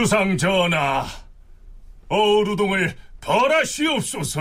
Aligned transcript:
주상 0.00 0.34
전하, 0.38 1.04
어루동을 2.08 2.96
벌하시옵소서. 3.20 4.40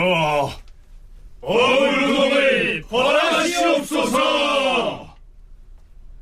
어울루동을 1.42 2.84
벌하시옵소서. 2.90 4.18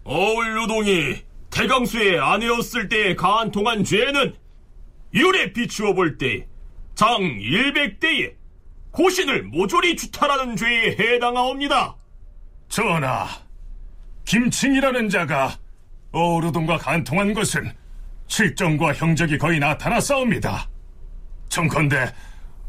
어울루동이 0.05 1.17
태강수의 1.51 2.19
아내였을 2.19 2.89
때에 2.89 3.13
가한 3.15 3.51
통한 3.51 3.83
죄는 3.83 4.33
율에 5.13 5.53
비추어 5.53 5.93
볼 5.93 6.17
때 6.17 6.47
장 6.95 7.19
100대에 7.21 8.33
고신을 8.89 9.43
모조리 9.43 9.95
주탈하는 9.97 10.55
죄에 10.55 10.97
해당하옵니다. 10.97 11.95
전하, 12.69 13.27
김칭이라는 14.25 15.09
자가 15.09 15.59
어루동과 16.11 16.79
간통한 16.79 17.35
것은 17.35 17.71
실정과 18.27 18.93
형적이 18.93 19.37
거의 19.37 19.59
나타나 19.59 19.99
싸웁니다. 19.99 20.69
청컨대 21.49 22.13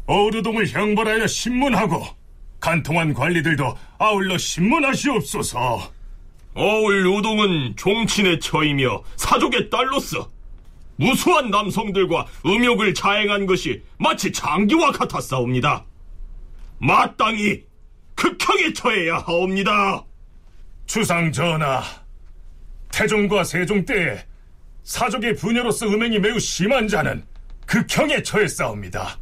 어루동을 0.05 0.67
형벌하여 0.67 1.27
신문하고 1.27 2.03
간통한 2.59 3.13
관리들도 3.13 3.77
아울러 3.99 4.37
신문하시옵소서. 4.37 5.91
어울루동은 6.55 7.75
종친의 7.77 8.39
처이며 8.39 9.03
사족의 9.15 9.69
딸로서 9.69 10.29
무수한 10.95 11.49
남성들과 11.49 12.25
음욕을 12.45 12.93
자행한 12.93 13.45
것이 13.45 13.81
마치 13.97 14.31
장기와 14.31 14.91
같았사옵니다. 14.91 15.85
마땅히 16.79 17.63
극형에 18.15 18.73
처해야 18.73 19.19
하옵니다. 19.19 20.03
주상 20.85 21.31
전하, 21.31 21.81
태종과 22.91 23.45
세종 23.45 23.85
때에 23.85 24.25
사족의 24.89 25.35
부녀로서 25.35 25.85
음행이 25.85 26.17
매우 26.17 26.39
심한 26.39 26.87
자는 26.87 27.23
극형에 27.67 28.23
처했사옵니다. 28.23 29.19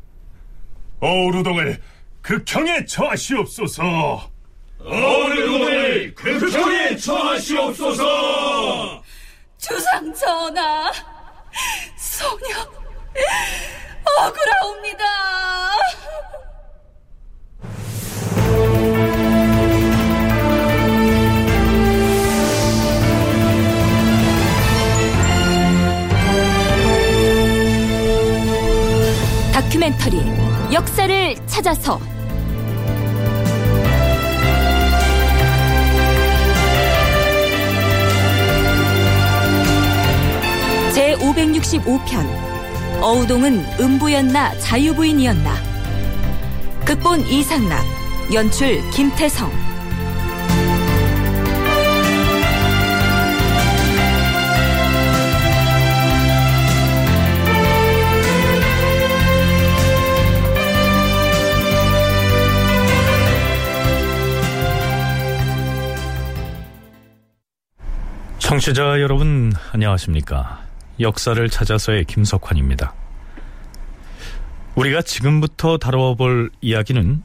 어우루동을 1.02 1.82
극형에 2.22 2.86
처하시옵소서. 2.86 4.32
어울루동을 4.80 6.16
극형에 6.16 6.96
처하시옵소서. 6.96 9.04
주상 9.58 10.14
전하, 10.14 10.90
소녀 11.98 12.56
억울하옵니다. 14.20 15.04
다큐멘터리 29.68 30.22
역사를 30.72 31.36
찾아서. 31.46 32.00
제 40.94 41.16
565편 41.16 43.02
어우동은 43.02 43.66
음부였나 43.80 44.58
자유부인이었나. 44.60 45.54
극본 46.86 47.28
이상락 47.28 47.84
연출 48.34 48.90
김태성 48.92 49.67
청취자 68.58 69.02
여러분 69.02 69.54
안녕하십니까? 69.72 70.64
역사를 71.00 71.48
찾아서의 71.48 72.06
김석환입니다. 72.06 72.92
우리가 74.74 75.04
지금부터 75.04 75.78
다뤄볼 75.78 76.50
이야기는 76.62 77.22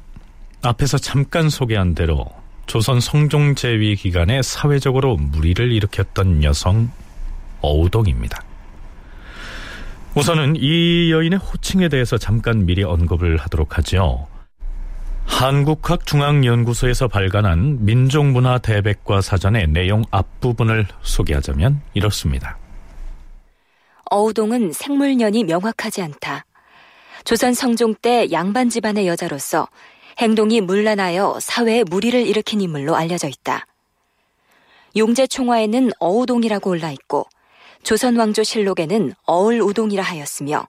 앞에서 0.61 0.99
잠깐 0.99 1.49
소개한 1.49 1.95
대로 1.95 2.27
조선 2.67 3.01
성종제위 3.01 3.97
기간에 3.97 4.43
사회적으로 4.43 5.17
무리를 5.17 5.73
일으켰던 5.73 6.45
여성 6.45 6.91
어우동입니다. 7.63 8.43
우선은 10.15 10.57
이 10.57 11.11
여인의 11.13 11.39
호칭에 11.39 11.89
대해서 11.89 12.19
잠깐 12.19 12.67
미리 12.67 12.83
언급을 12.83 13.39
하도록 13.39 13.79
하죠 13.79 14.29
한국학중앙연구소에서 15.27 17.09
발간한 17.09 17.85
민족문화 17.85 18.59
대백과 18.59 19.21
사전의 19.21 19.69
내용 19.69 20.05
앞부분을 20.11 20.87
소개하자면 21.03 21.81
이렇습니다. 21.95 22.59
어우동은 24.11 24.73
생물년이 24.73 25.45
명확하지 25.45 26.03
않다. 26.03 26.45
조선 27.25 27.55
성종 27.55 27.95
때 28.03 28.29
양반 28.31 28.69
집안의 28.69 29.07
여자로서 29.07 29.69
행동이 30.19 30.61
문란하여 30.61 31.39
사회에 31.41 31.85
무리를 31.85 32.27
일으킨 32.27 32.61
인물로 32.61 32.95
알려져 32.95 33.29
있다. 33.29 33.67
용제총화에는 34.97 35.91
어우동이라고 35.99 36.71
올라 36.71 36.91
있고 36.93 37.27
조선 37.83 38.17
왕조 38.17 38.43
실록에는 38.43 39.15
어울우동이라 39.25 40.03
하였으며 40.03 40.67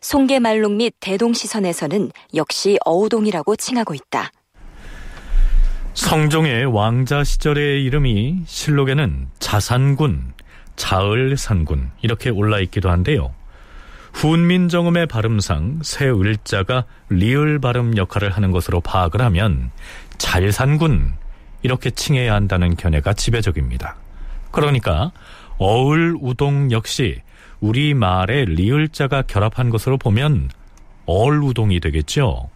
송계말록 0.00 0.72
및 0.72 0.94
대동시선에서는 1.00 2.10
역시 2.34 2.78
어우동이라고 2.84 3.56
칭하고 3.56 3.94
있다. 3.94 4.30
성종의 5.94 6.66
왕자 6.66 7.24
시절의 7.24 7.84
이름이 7.84 8.42
실록에는 8.46 9.28
자산군, 9.40 10.32
자을산군 10.76 11.90
이렇게 12.02 12.30
올라 12.30 12.60
있기도 12.60 12.90
한데요. 12.90 13.34
훈민정음의 14.12 15.06
발음상 15.06 15.80
새 15.82 16.08
을자가 16.08 16.84
리을 17.08 17.58
발음 17.58 17.96
역할을 17.96 18.30
하는 18.30 18.50
것으로 18.52 18.80
파악을 18.80 19.20
하면 19.22 19.70
잘산군 20.18 21.14
이렇게 21.62 21.90
칭해야 21.90 22.32
한다는 22.32 22.76
견해가 22.76 23.12
지배적입니다. 23.12 23.96
그러니까 24.50 25.12
어울우동 25.58 26.70
역시 26.70 27.20
우리말에 27.60 28.44
리을자가 28.44 29.22
결합한 29.22 29.70
것으로 29.70 29.98
보면 29.98 30.50
얼우동이 31.06 31.80
되겠죠. 31.80 32.50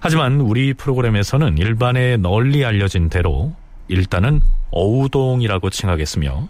하지만 0.00 0.40
우리 0.40 0.74
프로그램에서는 0.74 1.58
일반에 1.58 2.16
널리 2.16 2.64
알려진 2.64 3.08
대로 3.08 3.54
일단은 3.88 4.40
어우동이라고 4.70 5.70
칭하겠으며 5.70 6.48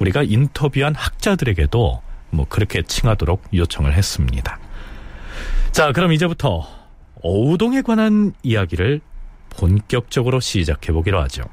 우리가 0.00 0.22
인터뷰한 0.24 0.94
학자들에게도 0.94 2.02
뭐 2.30 2.46
그렇게 2.48 2.82
칭하도록 2.82 3.42
요청을 3.54 3.94
했습니다. 3.94 4.58
자, 5.70 5.92
그럼 5.92 6.12
이제부터 6.12 6.66
어우동에 7.22 7.82
관한 7.82 8.32
이야기를 8.42 9.00
본격적으로 9.50 10.40
시작해 10.40 10.92
보기로 10.92 11.20
하죠. 11.22 11.44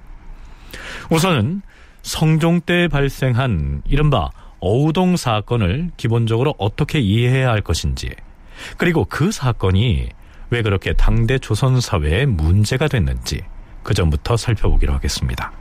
우선은 1.10 1.62
성종 2.02 2.62
때 2.62 2.88
발생한 2.88 3.82
이른바 3.86 4.30
어우동 4.66 5.16
사건을 5.16 5.92
기본적으로 5.96 6.56
어떻게 6.58 7.00
이해해야 7.00 7.50
할 7.50 7.62
것인지, 7.62 8.10
그리고 8.78 9.06
그 9.06 9.32
사건이 9.32 10.10
왜 10.50 10.62
그렇게 10.64 10.94
당대 10.94 11.38
조선 11.38 11.80
사회에 11.80 12.26
문제가 12.26 12.88
됐는지 12.88 13.42
그 13.84 13.94
전부터 13.94 14.38
살펴보기로 14.38 14.92
하겠습니다. 14.94 15.52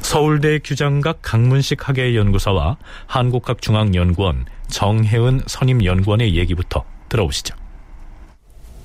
서울대 0.00 0.58
규장각 0.58 1.20
강문식 1.22 1.88
학예연구사와 1.88 2.76
한국학중앙연구원 3.06 4.46
정혜은 4.66 5.42
선임연구원의 5.46 6.34
얘기부터 6.34 6.84
들어보시죠. 7.08 7.59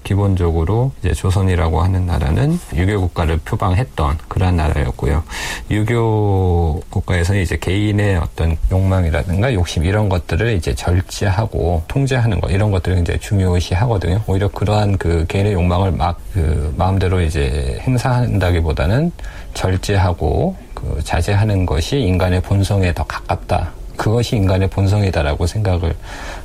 기본적으로 0.05 0.93
이제 0.99 1.13
조선이라고 1.13 1.81
하는 1.81 2.05
나라는 2.05 2.57
유교 2.75 3.01
국가를 3.01 3.39
표방했던 3.39 4.19
그러한 4.29 4.55
나라였고요. 4.55 5.23
유교 5.69 6.81
국가에서는 6.89 7.41
이제 7.41 7.57
개인의 7.57 8.15
어떤 8.15 8.55
욕망이라든가 8.71 9.53
욕심 9.53 9.83
이런 9.83 10.07
것들을 10.07 10.53
이제 10.53 10.73
절제하고 10.73 11.83
통제하는 11.89 12.39
것 12.39 12.49
이런 12.51 12.71
것들을 12.71 12.99
이제 12.99 13.17
중요시 13.17 13.73
하거든요. 13.73 14.21
오히려 14.27 14.47
그러한 14.47 14.97
그 14.97 15.25
개인의 15.27 15.51
욕망을 15.51 15.91
막 15.91 16.15
그 16.35 16.73
마음대로 16.77 17.21
이제 17.21 17.79
행사한다기보다는 17.83 19.09
절제하고 19.53 20.53
그 20.73 20.99
자제하는 21.01 21.65
것이 21.65 21.97
인간의 21.97 22.41
본성에 22.41 22.93
더 22.93 23.05
가깝다. 23.05 23.71
그것이 23.95 24.36
인간의 24.36 24.69
본성이다라고 24.69 25.47
생각을 25.47 25.95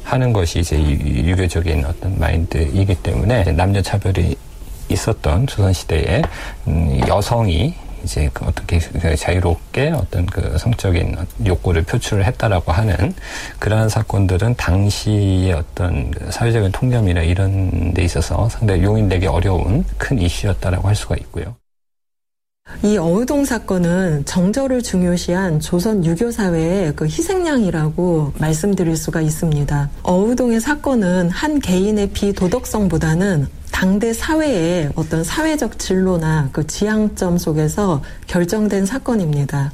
하는 0.02 0.32
것이 0.32 0.61
이제 0.61 0.81
유교적인 0.81 1.85
어떤 1.85 2.19
마인드이기 2.19 2.97
때문에 2.97 3.44
남녀 3.52 3.82
차별이 3.82 4.37
있었던 4.88 5.47
조선 5.47 5.73
시대에 5.73 6.23
음, 6.67 7.00
여성이 7.06 7.75
이제 8.02 8.31
그 8.32 8.47
어떻게 8.47 8.79
자유롭게 9.17 9.91
어떤 9.91 10.26
그 10.26 10.56
성적인 10.58 11.17
욕구를 11.47 11.82
표출을 11.82 12.25
했다라고 12.25 12.73
하는 12.73 13.14
그러한 13.58 13.88
사건들은 13.88 14.55
당시의 14.56 15.53
어떤 15.53 16.11
그 16.11 16.31
사회적인 16.31 16.73
통념이나 16.73 17.23
이런 17.23 17.93
데 17.93 18.03
있어서 18.03 18.49
상당히 18.49 18.82
용인되기 18.82 19.26
어려운 19.26 19.85
큰 19.99 20.19
이슈였다라고 20.19 20.88
할 20.88 20.96
수가 20.96 21.17
있고요. 21.17 21.59
이 22.82 22.97
어우동 22.97 23.44
사건은 23.44 24.25
정절을 24.25 24.82
중요시한 24.82 25.61
조선 25.61 26.03
유교 26.06 26.31
사회의 26.31 26.97
그 26.97 27.05
희생양이라고 27.05 28.32
말씀드릴 28.38 28.97
수가 28.97 29.21
있습니다. 29.21 29.91
어우동의 30.03 30.62
사건은 30.62 31.29
한 31.29 31.61
개인의 31.61 32.09
비도덕성보다는 32.12 33.49
당대 33.71 34.15
사회의 34.15 34.91
어떤 34.94 35.23
사회적 35.23 35.79
진로나 35.79 36.49
그 36.53 36.67
지향점 36.67 37.37
속에서 37.37 38.03
결정된 38.27 38.87
사건입니다. 38.87 39.73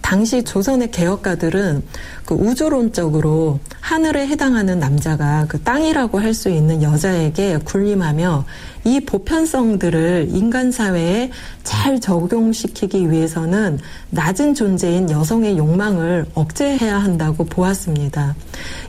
당시 0.00 0.42
조선의 0.42 0.90
개혁가들은 0.90 1.82
그 2.24 2.34
우주론적으로 2.34 3.60
하늘에 3.80 4.26
해당하는 4.26 4.78
남자가 4.78 5.46
그 5.48 5.60
땅이라고 5.62 6.18
할 6.18 6.30
수 6.30 6.48
있는 6.48 6.82
여자에게 6.82 7.58
군림하며 7.64 8.44
이 8.84 9.00
보편성들을 9.00 10.28
인간 10.30 10.70
사회에 10.70 11.30
잘 11.64 12.00
적용시키기 12.00 13.10
위해서는 13.10 13.78
낮은 14.10 14.54
존재인 14.54 15.10
여성의 15.10 15.58
욕망을 15.58 16.24
억제해야 16.34 16.98
한다고 16.98 17.44
보았습니다. 17.44 18.36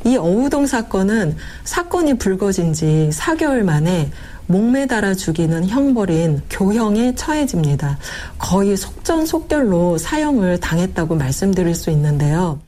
이 0.05 0.15
어우동 0.15 0.67
사건은 0.67 1.35
사건이 1.63 2.19
불거진 2.19 2.73
지 2.73 3.09
4개월 3.11 3.63
만에 3.63 4.11
목매달아 4.51 5.13
죽이는 5.15 5.67
형벌인 5.67 6.41
교형에 6.49 7.15
처해집니다. 7.15 7.97
거의 8.37 8.75
속전속결로 8.75 9.97
사형을 9.97 10.59
당했다고 10.59 11.15
말씀드릴 11.15 11.73
수 11.73 11.89
있는데요. 11.91 12.59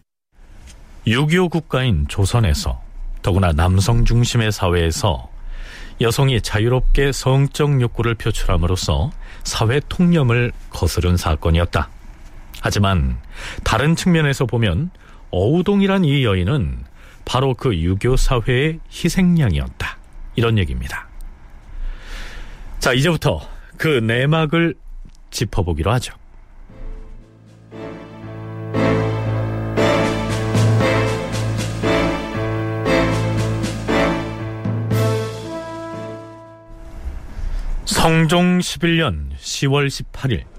6.25 1.05 1.51
국가인 1.51 2.05
조선에서 2.07 2.81
더구나 3.21 3.51
남성 3.51 4.05
중심의 4.05 4.51
사회에서 4.51 5.29
여성이 6.01 6.41
자유롭게 6.41 7.11
성적 7.11 7.81
욕구를 7.81 8.15
표출함으로써 8.15 9.11
사회 9.43 9.79
통념을 9.89 10.51
거스른 10.69 11.17
사건이었다. 11.17 11.89
하지만 12.61 13.17
다른 13.63 13.95
측면에서 13.95 14.45
보면 14.45 14.89
어우동이란 15.31 16.05
이 16.05 16.23
여인은 16.23 16.85
바로 17.25 17.53
그 17.53 17.77
유교 17.77 18.15
사회의 18.15 18.79
희생양이었다. 18.91 19.97
이런 20.35 20.57
얘기입니다. 20.57 21.07
자, 22.83 22.91
이제부터 22.91 23.39
그 23.77 23.87
내막을 23.87 24.75
짚어보기로 25.31 25.89
하죠. 25.93 26.13
성종 37.85 38.59
11년 38.59 39.31
10월 39.37 39.87
18일 39.87 40.52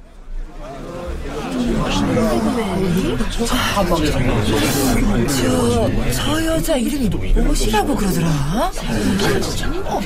저, 5.29 6.13
저 6.13 6.45
여자 6.47 6.77
이름이 6.77 7.09
무엇이라고 7.09 7.95
그러더라? 7.95 8.29
어, 9.85 10.01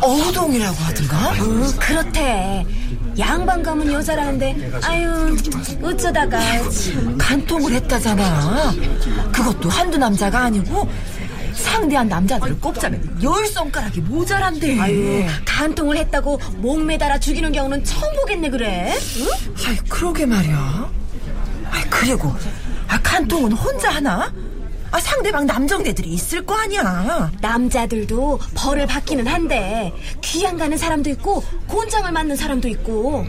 어우동이라고 0.00 0.76
하던가? 0.76 1.30
어, 1.30 1.72
그렇대. 1.78 2.64
양반 3.18 3.62
가문 3.62 3.92
여자라는데, 3.92 4.70
아유, 4.82 5.36
어쩌다가. 5.82 6.40
간통을 7.18 7.72
했다잖아. 7.72 8.72
그것도 9.32 9.68
한두 9.68 9.98
남자가 9.98 10.44
아니고, 10.44 10.88
상대한 11.54 12.08
남자들을 12.08 12.58
꼽자면 12.58 13.18
열 13.22 13.46
손가락이 13.46 14.00
모자란데. 14.00 14.80
아유, 14.80 15.24
간통을 15.44 15.98
했다고 15.98 16.40
목 16.56 16.82
매달아 16.82 17.18
죽이는 17.20 17.52
경우는 17.52 17.84
처음 17.84 18.16
보겠네, 18.16 18.48
그래? 18.50 18.94
응? 19.18 19.26
아이, 19.66 19.76
그러게 19.88 20.24
말이야. 20.24 21.01
아이, 21.72 21.82
그리고, 21.90 22.34
아, 22.88 23.00
간통은 23.02 23.52
혼자 23.52 23.90
하나? 23.90 24.32
아, 24.90 25.00
상대방 25.00 25.46
남정대들이 25.46 26.10
있을 26.10 26.44
거 26.44 26.54
아니야. 26.54 27.30
남자들도 27.40 28.38
벌을 28.54 28.86
받기는 28.86 29.26
한데, 29.26 29.90
귀양 30.20 30.58
가는 30.58 30.76
사람도 30.76 31.08
있고, 31.10 31.42
곤장을 31.66 32.10
맞는 32.12 32.36
사람도 32.36 32.68
있고. 32.68 33.26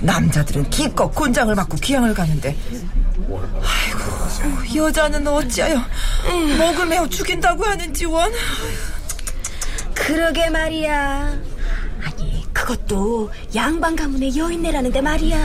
남자들은 0.00 0.68
기껏 0.70 1.08
곤장을 1.14 1.54
맞고 1.54 1.76
귀양을 1.76 2.14
가는데, 2.14 2.56
아이고, 3.62 4.76
여자는 4.76 5.26
어찌하여 5.28 5.80
목을 6.58 6.86
메어 6.86 7.08
죽인다고 7.08 7.64
하는지 7.64 8.06
원. 8.06 8.32
그러게 9.94 10.50
말이야. 10.50 11.49
그것도 12.60 13.30
양반 13.54 13.96
가문의 13.96 14.36
여인네라는데 14.36 15.00
말이야. 15.00 15.38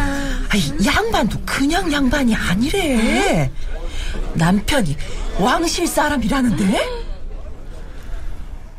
아니, 0.49 0.85
양반도 0.85 1.39
그냥 1.45 1.91
양반이 1.91 2.35
아니래. 2.35 3.49
남편이 4.33 4.97
왕실 5.39 5.87
사람이라는데? 5.87 7.05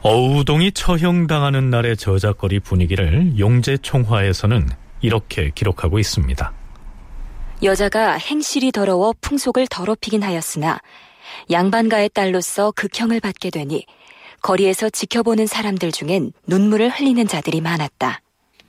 어우동이 0.03 0.73
처형당하는 0.73 1.71
날의 1.71 1.97
저작거리 1.97 2.61
분위기를 2.61 3.39
용제총화에서는 3.39 4.69
이렇게 5.01 5.51
기록하고 5.55 5.99
있습니다. 5.99 6.53
여자가 7.63 8.13
행실이 8.13 8.71
더러워 8.71 9.15
풍속을 9.21 9.67
더럽히긴 9.69 10.23
하였으나 10.23 10.79
양반가의 11.51 12.11
딸로서 12.11 12.73
극형을 12.73 13.21
받게 13.21 13.49
되니 13.49 13.87
거리에서 14.43 14.91
지켜보는 14.91 15.47
사람들 15.47 15.91
중엔 15.91 16.33
눈물을 16.47 16.91
흘리는 16.91 17.27
자들이 17.27 17.63
많았다. 17.63 18.21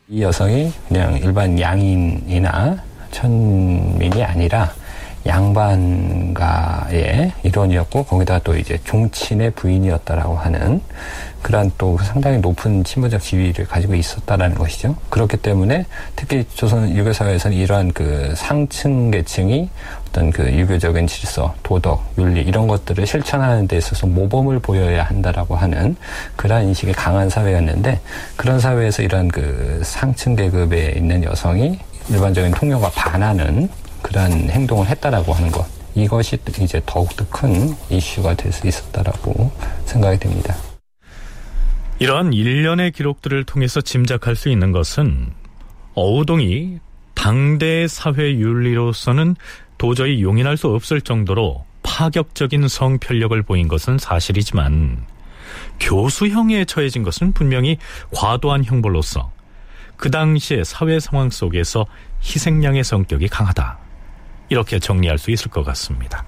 이 0.09 0.21
여성이 0.21 0.71
그냥 0.87 1.17
일반 1.17 1.59
양인이나 1.59 2.77
천민이 3.11 4.23
아니라 4.23 4.71
양반가의 5.25 7.31
일원이었고 7.43 8.03
거기다 8.03 8.39
또 8.39 8.55
이제 8.55 8.77
종친의 8.83 9.51
부인이었다라고 9.51 10.35
하는 10.35 10.81
그러한 11.41 11.71
또 11.77 11.97
상당히 11.99 12.39
높은 12.39 12.83
친부적 12.83 13.21
지위를 13.21 13.67
가지고 13.67 13.95
있었다라는 13.95 14.57
것이죠. 14.57 14.95
그렇기 15.09 15.37
때문에 15.37 15.85
특히 16.15 16.45
조선 16.53 16.95
유교 16.95 17.13
사회에서는 17.13 17.55
이러한 17.55 17.93
그 17.93 18.33
상층 18.35 19.11
계층이 19.11 19.69
어떤 20.09 20.31
그 20.31 20.51
유교적인 20.51 21.07
질서, 21.07 21.53
도덕, 21.63 22.03
윤리 22.17 22.41
이런 22.41 22.67
것들을 22.67 23.05
실천하는 23.05 23.67
데 23.67 23.77
있어서 23.77 24.07
모범을 24.07 24.59
보여야 24.59 25.03
한다라고 25.03 25.55
하는 25.55 25.95
그러한 26.35 26.65
인식이 26.65 26.91
강한 26.93 27.29
사회였는데 27.29 27.99
그런 28.35 28.59
사회에서 28.59 29.03
이러한 29.03 29.29
그 29.29 29.81
상층 29.83 30.35
계급에 30.35 30.93
있는 30.97 31.23
여성이 31.23 31.79
일반적인 32.09 32.51
통념과 32.51 32.91
반하는 32.95 33.69
그러한 34.01 34.49
행동을 34.49 34.87
했다라고 34.87 35.33
하는 35.33 35.51
것 35.51 35.65
이것이 35.95 36.37
이제 36.59 36.81
더욱더 36.85 37.27
큰 37.29 37.73
이슈가 37.89 38.35
될 38.35 38.51
수 38.51 38.67
있었다라고 38.67 39.51
생각이 39.85 40.19
됩니다. 40.19 40.55
이러한 41.99 42.33
일련의 42.33 42.91
기록들을 42.91 43.43
통해서 43.45 43.81
짐작할 43.81 44.35
수 44.35 44.49
있는 44.49 44.71
것은 44.71 45.31
어우동이 45.95 46.77
당대의 47.15 47.87
사회 47.87 48.33
윤리로서는 48.35 49.35
도저히 49.79 50.21
용인할 50.21 50.57
수 50.57 50.67
없을 50.67 51.01
정도로 51.01 51.65
파격적인 51.81 52.67
성편력을 52.67 53.41
보인 53.43 53.67
것은 53.67 53.97
사실이지만 53.97 55.05
교수형에 55.79 56.65
처해진 56.65 57.01
것은 57.01 57.31
분명히 57.33 57.77
과도한 58.13 58.63
형벌로서 58.65 59.31
그 59.95 60.11
당시의 60.11 60.65
사회 60.65 60.99
상황 60.99 61.31
속에서 61.31 61.87
희생양의 62.21 62.83
성격이 62.83 63.27
강하다. 63.29 63.86
이렇게 64.49 64.79
정리할 64.79 65.17
수 65.17 65.31
있을 65.31 65.49
것 65.51 65.63
같습니다. 65.63 66.25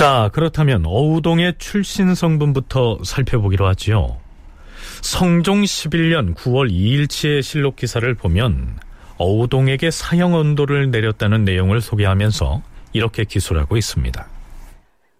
자, 0.00 0.30
그렇다면 0.32 0.84
어우동의 0.86 1.56
출신 1.58 2.14
성분부터 2.14 3.00
살펴보기로 3.04 3.66
하지요. 3.66 4.16
성종 5.02 5.62
11년 5.62 6.34
9월 6.34 6.70
2일치의 6.70 7.42
실록 7.42 7.76
기사를 7.76 8.14
보면 8.14 8.78
어우동에게 9.18 9.90
사형 9.90 10.34
언도를 10.34 10.90
내렸다는 10.90 11.44
내용을 11.44 11.82
소개하면서 11.82 12.62
이렇게 12.94 13.24
기술하고 13.24 13.76
있습니다. 13.76 14.39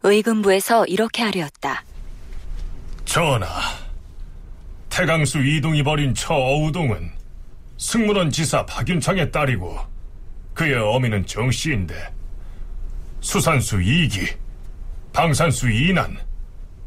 의금부에서 0.03 0.87
이렇게 0.87 1.23
하려었다. 1.23 1.85
전하, 3.05 3.49
태강수 4.89 5.39
이동이 5.41 5.83
벌인 5.83 6.15
처 6.15 6.35
어우동은 6.35 7.11
승문원 7.77 8.31
지사 8.31 8.65
박윤창의 8.67 9.31
딸이고 9.31 9.79
그의 10.55 10.75
어미는 10.75 11.27
정씨인데 11.27 11.95
수산수 13.21 13.83
이기, 13.83 14.27
방산수 15.13 15.71
이난, 15.71 16.17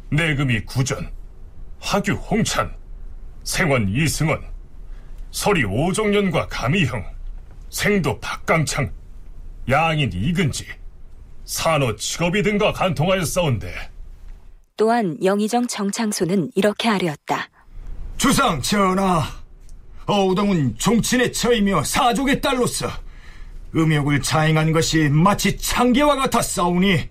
내금이 0.09 0.61
구전, 0.61 1.11
화규 1.79 2.13
홍찬, 2.13 2.75
생원 3.43 3.89
이승원, 3.89 4.41
서리 5.31 5.63
오종년과 5.63 6.47
가미형, 6.47 7.03
생도 7.69 8.19
박강창, 8.19 8.91
양인 9.69 10.11
이근지, 10.13 10.67
산호 11.45 11.95
직업이 11.95 12.41
등과 12.43 12.73
간통하였사온데 12.73 13.73
또한 14.77 15.17
영의정 15.23 15.67
정창소는 15.67 16.51
이렇게 16.55 16.89
아뢰었다. 16.89 17.49
주상 18.17 18.61
전하, 18.61 19.23
어우동은 20.05 20.77
종친에 20.77 21.31
처이며 21.31 21.83
사족의 21.83 22.41
딸로서 22.41 22.87
음욕을 23.75 24.21
자행한 24.21 24.71
것이 24.71 25.09
마치 25.09 25.57
창계와 25.57 26.15
같아 26.15 26.41
싸우니 26.41 27.09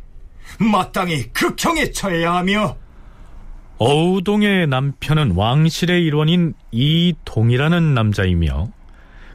마땅히 0.59 1.29
극형에 1.33 1.91
처해야 1.91 2.35
하며 2.35 2.77
어우동의 3.79 4.69
남편은 4.69 5.33
왕실의 5.33 6.05
일원인 6.05 6.55
이동이라는 6.71 7.95
남자이며 7.95 8.69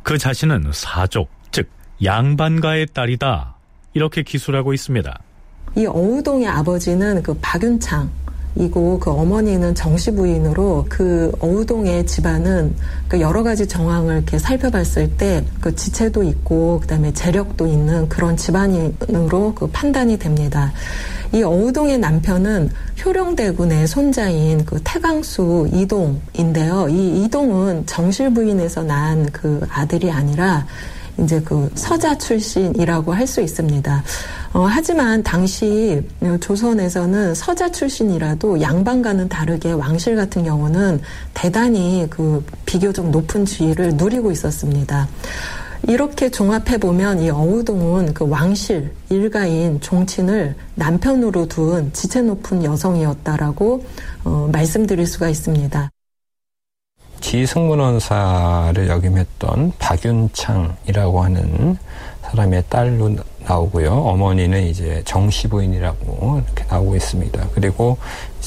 그 0.03 0.17
자신은 0.17 0.71
사족, 0.71 1.29
즉 1.51 1.69
양반가의 2.03 2.87
딸이다. 2.93 3.56
이렇게 3.97 4.21
기술하고 4.21 4.73
있습니다. 4.75 5.19
이 5.75 5.85
어우동의 5.87 6.47
아버지는 6.47 7.23
그 7.23 7.35
박윤창 7.41 8.09
이고 8.59 8.99
그 8.99 9.09
어머니는 9.11 9.73
정씨 9.75 10.11
부인으로 10.11 10.85
그 10.87 11.31
어우동의 11.39 12.05
집안은 12.05 12.75
그 13.07 13.19
여러 13.21 13.41
가지 13.43 13.67
정황을 13.67 14.17
이렇게 14.17 14.37
살펴봤을 14.39 15.17
때 15.17 15.43
그 15.61 15.75
지체도 15.75 16.21
있고 16.23 16.79
그다음에 16.81 17.11
재력도 17.13 17.65
있는 17.67 18.07
그런 18.07 18.37
집안으로 18.37 19.53
그 19.55 19.67
판단이 19.67 20.17
됩니다. 20.19 20.71
이 21.33 21.41
어우동의 21.43 21.97
남편은 21.99 22.69
효령대군의 23.03 23.87
손자인 23.87 24.63
그 24.65 24.79
태강수 24.83 25.69
이동인데요. 25.73 26.87
이 26.89 27.23
이동은 27.25 27.85
정실 27.87 28.31
부인에서 28.33 28.83
난 28.83 29.27
그 29.33 29.65
아들이 29.71 30.09
아니라 30.11 30.65
이제 31.19 31.41
그 31.41 31.69
서자 31.75 32.17
출신이라고 32.17 33.13
할 33.13 33.27
수 33.27 33.41
있습니다. 33.41 34.03
어, 34.53 34.65
하지만 34.69 35.21
당시 35.21 36.01
조선에서는 36.39 37.35
서자 37.35 37.71
출신이라도 37.71 38.61
양반과는 38.61 39.27
다르게 39.27 39.73
왕실 39.73 40.15
같은 40.15 40.43
경우는 40.43 41.01
대단히 41.33 42.07
그 42.09 42.43
비교적 42.65 43.09
높은 43.09 43.45
지위를 43.45 43.95
누리고 43.95 44.31
있었습니다. 44.31 45.07
이렇게 45.87 46.31
종합해 46.31 46.77
보면 46.79 47.21
이 47.21 47.29
어우동은 47.29 48.13
그 48.13 48.27
왕실 48.27 48.91
일가인 49.09 49.79
종친을 49.79 50.55
남편으로 50.75 51.47
둔 51.47 51.91
지체 51.93 52.21
높은 52.21 52.63
여성이었다라고 52.63 53.85
어, 54.23 54.49
말씀드릴 54.51 55.05
수가 55.05 55.29
있습니다. 55.29 55.91
지승문원사를 57.19 58.87
역임했던 58.87 59.73
박윤창이라고 59.79 61.23
하는 61.23 61.77
사람의 62.23 62.63
딸로 62.69 63.15
나오고요. 63.39 63.91
어머니는 63.93 64.63
이제 64.67 65.01
정시부인이라고 65.05 66.41
이렇게 66.45 66.65
나오고 66.69 66.95
있습니다. 66.95 67.47
그리고 67.53 67.97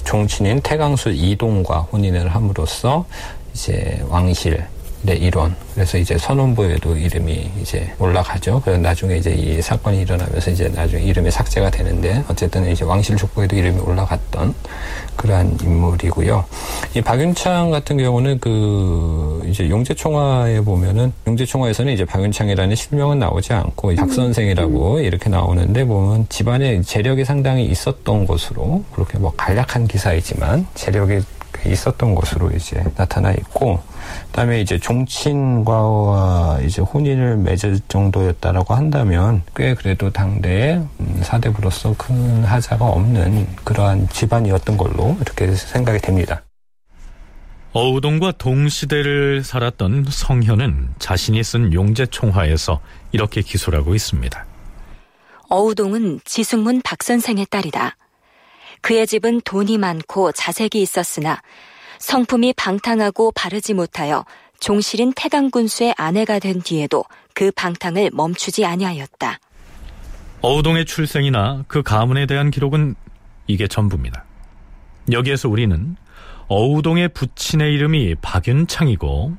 종친인 0.04 0.60
태강수 0.60 1.10
이동과 1.10 1.88
혼인을 1.92 2.28
함으로써 2.28 3.06
이제 3.54 4.02
왕실 4.08 4.66
네, 5.02 5.14
일원. 5.14 5.56
그래서 5.74 5.96
이제 5.96 6.18
선원부에도 6.18 6.94
이름이 6.94 7.50
이제 7.62 7.90
올라가죠. 7.98 8.60
그래서 8.62 8.82
나중에 8.82 9.16
이제 9.16 9.30
이 9.30 9.62
사건이 9.62 10.02
일어나면서 10.02 10.50
이제 10.50 10.68
나중에 10.68 11.02
이름이 11.02 11.30
삭제가 11.30 11.70
되는데 11.70 12.22
어쨌든 12.28 12.70
이제 12.70 12.84
왕실 12.84 13.16
족보에도 13.16 13.56
이름이 13.56 13.80
올라갔던 13.80 14.54
그러한 15.16 15.56
인물이고요. 15.62 16.44
이 16.92 17.00
박윤창 17.00 17.70
같은 17.70 17.98
경우는 17.98 18.40
그 18.40 19.44
이제 19.46 19.70
용제총화에 19.70 20.60
보면은 20.62 21.12
용제총화에서는 21.24 21.92
이제 21.92 22.04
박윤창이라는 22.04 22.74
실명은 22.74 23.20
나오지 23.20 23.52
않고 23.52 23.94
박 23.94 24.12
선생이라고 24.12 24.98
이렇게 24.98 25.30
나오는데 25.30 25.84
보면 25.84 26.26
집안에 26.28 26.82
재력이 26.82 27.24
상당히 27.24 27.66
있었던 27.66 28.26
것으로 28.26 28.82
그렇게 28.92 29.18
뭐 29.18 29.32
간략한 29.36 29.86
기사이지만 29.86 30.66
재력이 30.74 31.20
있었던 31.64 32.16
것으로 32.16 32.50
이제 32.56 32.82
나타나 32.96 33.30
있고 33.32 33.78
그다음에 34.28 34.60
이제 34.60 34.76
종친과 34.76 36.60
이제 36.64 36.82
혼인을 36.82 37.36
맺을 37.36 37.78
정도였다라고 37.86 38.74
한다면 38.74 39.42
꽤 39.54 39.74
그래도 39.74 40.10
당대의 40.10 40.82
사대부로서 41.22 41.94
큰 41.96 42.42
하자가 42.42 42.84
없는 42.84 43.46
그러한 43.62 44.08
집안이었던 44.08 44.76
걸로 44.76 45.16
이렇게 45.20 45.54
생각이 45.54 46.00
됩니다. 46.00 46.42
어우동과 47.72 48.32
동시대를 48.32 49.44
살았던 49.44 50.06
성현은 50.08 50.94
자신이 50.98 51.42
쓴 51.44 51.72
용제총화에서 51.72 52.80
이렇게 53.12 53.42
기술하고 53.42 53.94
있습니다. 53.94 54.44
어우동은 55.48 56.20
지승문 56.24 56.82
박선생의 56.82 57.46
딸이다. 57.48 57.96
그의 58.80 59.06
집은 59.06 59.40
돈이 59.44 59.78
많고 59.78 60.32
자색이 60.32 60.82
있었으나 60.82 61.40
성품이 61.98 62.54
방탕하고 62.54 63.30
바르지 63.32 63.74
못하여 63.74 64.24
종실인 64.58 65.12
태강군수의 65.14 65.94
아내가 65.96 66.38
된 66.38 66.60
뒤에도 66.60 67.04
그 67.34 67.52
방탕을 67.52 68.10
멈추지 68.12 68.64
아니하였다. 68.64 69.38
어우동의 70.40 70.86
출생이나 70.86 71.64
그 71.68 71.82
가문에 71.82 72.26
대한 72.26 72.50
기록은 72.50 72.96
이게 73.46 73.68
전부입니다. 73.68 74.24
여기에서 75.12 75.48
우리는 75.48 75.96
어우동의 76.52 77.10
부친의 77.10 77.72
이름이 77.74 78.16
박윤창이고 78.16 79.36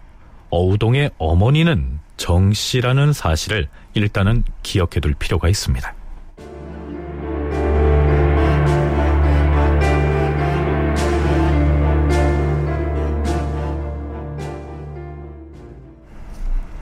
어우동의 0.49 1.11
어머니는 1.17 1.99
정씨라는 2.15 3.11
사실을 3.11 3.67
일단은 3.93 4.45
기억해 4.63 5.01
둘 5.01 5.13
필요가 5.15 5.49
있습니다. 5.49 5.93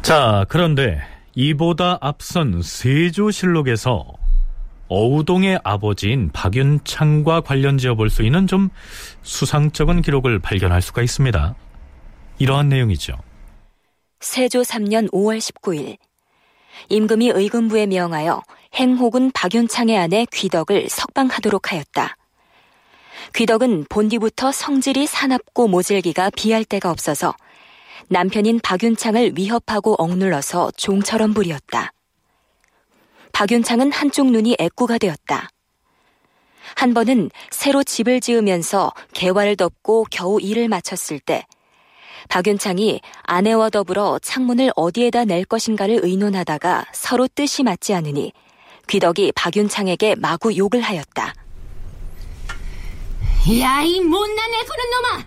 자, 0.03 0.45
그런데 0.47 1.01
이보다 1.33 1.97
앞선 2.01 2.61
세조실록에서 2.61 4.18
어우동의 4.89 5.59
아버지인 5.63 6.31
박윤창과 6.33 7.41
관련 7.41 7.77
지어볼 7.77 8.09
수 8.09 8.23
있는 8.23 8.47
좀 8.47 8.69
수상쩍은 9.21 10.01
기록을 10.01 10.39
발견할 10.39 10.81
수가 10.81 11.01
있습니다. 11.01 11.55
이러한 12.39 12.69
내용이죠. 12.69 13.17
세조 14.19 14.61
3년 14.61 15.09
5월 15.11 15.37
19일 15.37 15.97
임금이 16.89 17.29
의금부에 17.29 17.85
명하여 17.85 18.41
행호군 18.75 19.31
박윤창의 19.31 19.97
아내 19.97 20.25
귀덕을 20.31 20.87
석방하도록 20.89 21.71
하였다. 21.71 22.15
귀덕은 23.35 23.85
본디부터 23.89 24.51
성질이 24.51 25.05
사납고 25.07 25.67
모질기가 25.67 26.31
비할 26.31 26.65
데가 26.65 26.89
없어서 26.89 27.35
남편인 28.07 28.59
박윤창을 28.61 29.33
위협하고 29.35 29.95
억눌러서 29.99 30.71
종처럼 30.77 31.33
부렸다. 31.33 31.91
박윤창은 33.39 33.93
한쪽 33.93 34.31
눈이 34.31 34.57
애꾸가 34.59 34.97
되었다. 34.97 35.47
한 36.75 36.93
번은 36.93 37.31
새로 37.51 37.85
집을 37.85 38.19
지으면서 38.19 38.91
개화를 39.13 39.55
덮고 39.55 40.07
겨우 40.11 40.41
일을 40.41 40.67
마쳤을 40.67 41.21
때 41.21 41.45
박윤창이 42.27 42.99
아내와 43.23 43.69
더불어 43.69 44.19
창문을 44.21 44.71
어디에다 44.75 45.23
낼 45.23 45.45
것인가를 45.45 46.01
의논하다가 46.03 46.87
서로 46.91 47.29
뜻이 47.29 47.63
맞지 47.63 47.93
않으니 47.93 48.33
귀덕이 48.89 49.31
박윤창에게 49.31 50.15
마구 50.15 50.57
욕을 50.57 50.81
하였다. 50.81 51.33
야, 53.61 53.81
이 53.83 54.01
못난 54.01 54.53
애구는 54.53 54.89
놈아! 54.91 55.25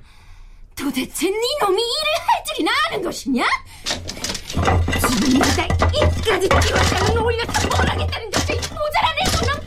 도대체 0.77 1.31
네 1.31 1.37
놈이 1.63 1.81
일을 1.81 2.29
할 2.29 2.45
줄이나 2.45 2.73
아는 2.91 3.03
것이냐? 3.03 3.43
지금 4.53 5.39
네가 5.39 5.65
이까지 5.95 6.49
뛰어가는 6.49 7.19
올려서 7.19 7.69
뭘 7.69 7.89
하겠다는 7.89 8.31
것이 8.31 8.53
모자라네 8.53 9.21
그놈! 9.41 9.61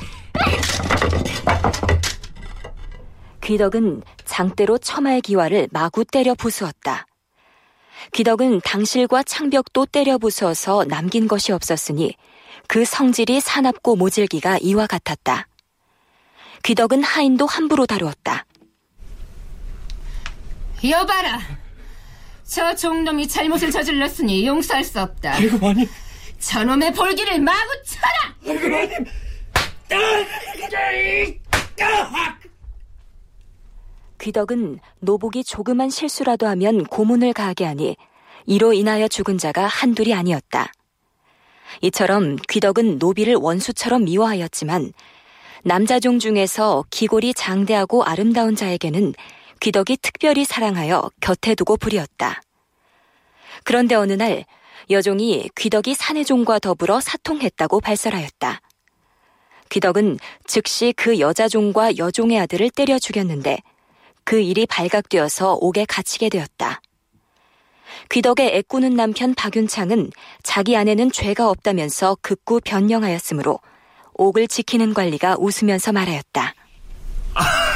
귀덕은 3.42 4.04
장대로 4.26 4.78
처마의 4.78 5.22
기와를 5.22 5.70
마구 5.72 6.06
때려 6.06 6.36
부수었다. 6.36 7.08
귀덕은 8.12 8.62
당실과 8.62 9.24
창벽도 9.24 9.88
때려 9.88 10.18
부수어서 10.20 10.86
남긴 10.86 11.28
것이 11.28 11.52
없었으니 11.52 12.16
그 12.68 12.86
성질이 12.86 13.42
사납고 13.42 13.96
모질기가 13.96 14.60
이와 14.62 14.86
같았다. 14.88 15.48
귀덕은 16.64 17.04
하인도 17.04 17.46
함부로 17.46 17.86
다루었다. 17.86 18.46
여봐라. 20.84 21.65
저 22.46 22.76
종놈이 22.76 23.28
잘못을 23.28 23.72
저질렀으니 23.72 24.46
용서할 24.46 24.84
수 24.84 25.02
없다. 25.02 25.34
아이고 25.34 25.58
마님. 25.58 25.88
저놈의 26.40 26.94
볼기를 26.94 27.40
마구 27.42 27.70
쳐라. 27.84 28.54
아이고 28.54 28.70
마님. 28.70 29.06
귀덕은 34.20 34.80
노복이 35.00 35.44
조그만 35.44 35.90
실수라도 35.90 36.48
하면 36.48 36.84
고문을 36.86 37.34
가하게 37.34 37.66
하니 37.66 37.96
이로 38.46 38.74
인하여 38.74 39.08
죽은 39.08 39.38
자가 39.38 39.66
한둘이 39.68 40.14
아니었다. 40.14 40.72
이처럼 41.82 42.38
귀덕은 42.48 43.00
노비를 43.00 43.36
원수처럼 43.36 44.06
미워하였지만 44.06 44.94
남자종 45.64 46.20
중에서 46.20 46.86
기골이 46.92 47.34
장대하고 47.34 48.04
아름다운 48.04 48.56
자에게는 48.56 49.14
귀덕이 49.66 49.98
특별히 50.00 50.46
사랑하여 50.46 51.10
곁에 51.22 51.56
두고 51.56 51.78
부리었다. 51.78 52.40
그런데 53.64 53.96
어느 53.96 54.14
날 54.14 54.46
여종이 54.92 55.50
귀덕이 55.56 55.96
사내종과 55.96 56.60
더불어 56.60 57.00
사통했다고 57.00 57.82
발설하였다. 57.82 58.62
귀덕은 59.70 60.20
즉시 60.46 60.94
그 60.96 61.20
여자종과 61.20 61.98
여종의 61.98 62.40
아들을 62.42 62.70
때려 62.70 63.00
죽였는데 63.00 63.58
그 64.24 64.40
일이 64.40 64.68
발각되어서 64.68 65.58
옥에 65.60 65.86
갇히게 65.86 66.30
되었다. 66.30 66.80
귀덕의 68.12 68.56
애꾸는 68.58 68.96
남편 68.96 69.34
박윤창은 69.34 70.12
자기 70.44 70.78
아내는 70.78 71.12
죄가 71.12 71.50
없다면서 71.50 72.18
극구 72.22 72.62
변명하였으므로 72.64 73.60
옥을 74.14 74.48
지키는 74.48 74.94
관리가 74.94 75.38
웃으면서 75.40 75.92
말하였다. 75.92 76.54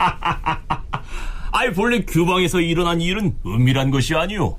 아이 1.52 1.72
본래 1.72 2.04
규방에서 2.04 2.60
일어난 2.60 3.00
일은 3.00 3.36
은밀한 3.46 3.90
것이 3.90 4.14
아니오. 4.14 4.56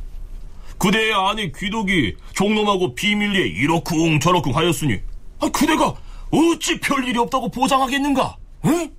그대의 0.77 1.13
아내 1.13 1.51
귀독이 1.55 2.15
종놈하고 2.33 2.95
비밀리에 2.95 3.45
이러쿵 3.45 4.19
저러쿵 4.19 4.55
하였으니 4.55 4.99
아, 5.39 5.49
그대가 5.49 5.93
어찌 6.31 6.79
별일이 6.79 7.19
없다고 7.19 7.49
보장하겠는가? 7.49 8.35
응? 8.65 8.91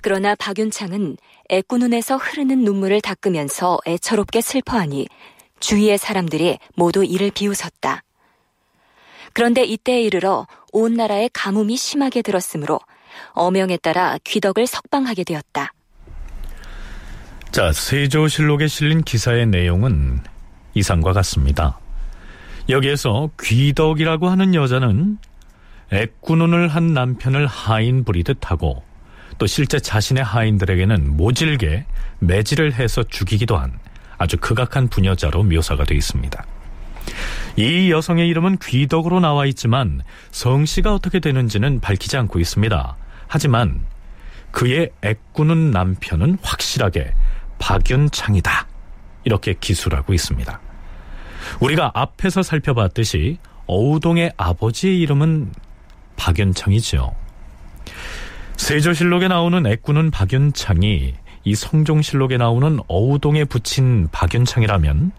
그러나 0.00 0.34
박윤창은 0.34 1.16
애꾸 1.48 1.78
눈에서 1.78 2.16
흐르는 2.16 2.64
눈물을 2.64 3.00
닦으면서 3.00 3.78
애처롭게 3.86 4.40
슬퍼하니 4.40 5.06
주위의 5.60 5.98
사람들이 5.98 6.58
모두 6.76 7.04
이를 7.04 7.30
비웃었다. 7.30 8.02
그런데 9.32 9.64
이때에 9.64 10.02
이르러 10.02 10.46
온 10.72 10.94
나라에 10.94 11.28
가뭄이 11.32 11.76
심하게 11.76 12.22
들었으므로 12.22 12.80
어명에 13.32 13.76
따라 13.78 14.18
귀덕을 14.24 14.66
석방하게 14.66 15.24
되었다. 15.24 15.72
자, 17.50 17.72
세조실록에 17.72 18.66
실린 18.66 19.02
기사의 19.02 19.46
내용은 19.46 20.20
이상과 20.74 21.12
같습니다. 21.12 21.78
여기에서 22.68 23.30
귀덕이라고 23.40 24.28
하는 24.28 24.54
여자는 24.54 25.18
애꾸눈을 25.92 26.68
한 26.68 26.94
남편을 26.94 27.46
하인 27.46 28.04
부리듯 28.04 28.50
하고 28.50 28.82
또 29.38 29.46
실제 29.46 29.78
자신의 29.78 30.24
하인들에게는 30.24 31.16
모질게 31.16 31.84
매질을 32.20 32.74
해서 32.74 33.02
죽이기도 33.02 33.56
한 33.56 33.78
아주 34.18 34.36
극악한 34.36 34.88
부녀자로 34.88 35.42
묘사가 35.44 35.84
되어 35.84 35.96
있습니다. 35.96 36.44
이 37.56 37.90
여성의 37.90 38.28
이름은 38.28 38.58
귀덕으로 38.62 39.20
나와 39.20 39.46
있지만 39.46 40.02
성씨가 40.30 40.94
어떻게 40.94 41.20
되는지는 41.20 41.80
밝히지 41.80 42.16
않고 42.16 42.40
있습니다. 42.40 42.96
하지만 43.26 43.84
그의 44.50 44.90
애꾸는 45.02 45.70
남편은 45.70 46.38
확실하게 46.42 47.12
박윤창이다. 47.58 48.66
이렇게 49.24 49.54
기술하고 49.58 50.12
있습니다. 50.12 50.60
우리가 51.60 51.90
앞에서 51.94 52.42
살펴봤듯이 52.42 53.38
어우동의 53.66 54.32
아버지의 54.36 55.00
이름은 55.00 55.52
박윤창이죠. 56.16 57.14
세조실록에 58.56 59.28
나오는 59.28 59.66
애꾸는 59.66 60.10
박윤창이 60.10 61.14
이 61.44 61.54
성종실록에 61.54 62.36
나오는 62.36 62.78
어우동에 62.86 63.44
붙인 63.44 64.08
박윤창이라면 64.12 65.12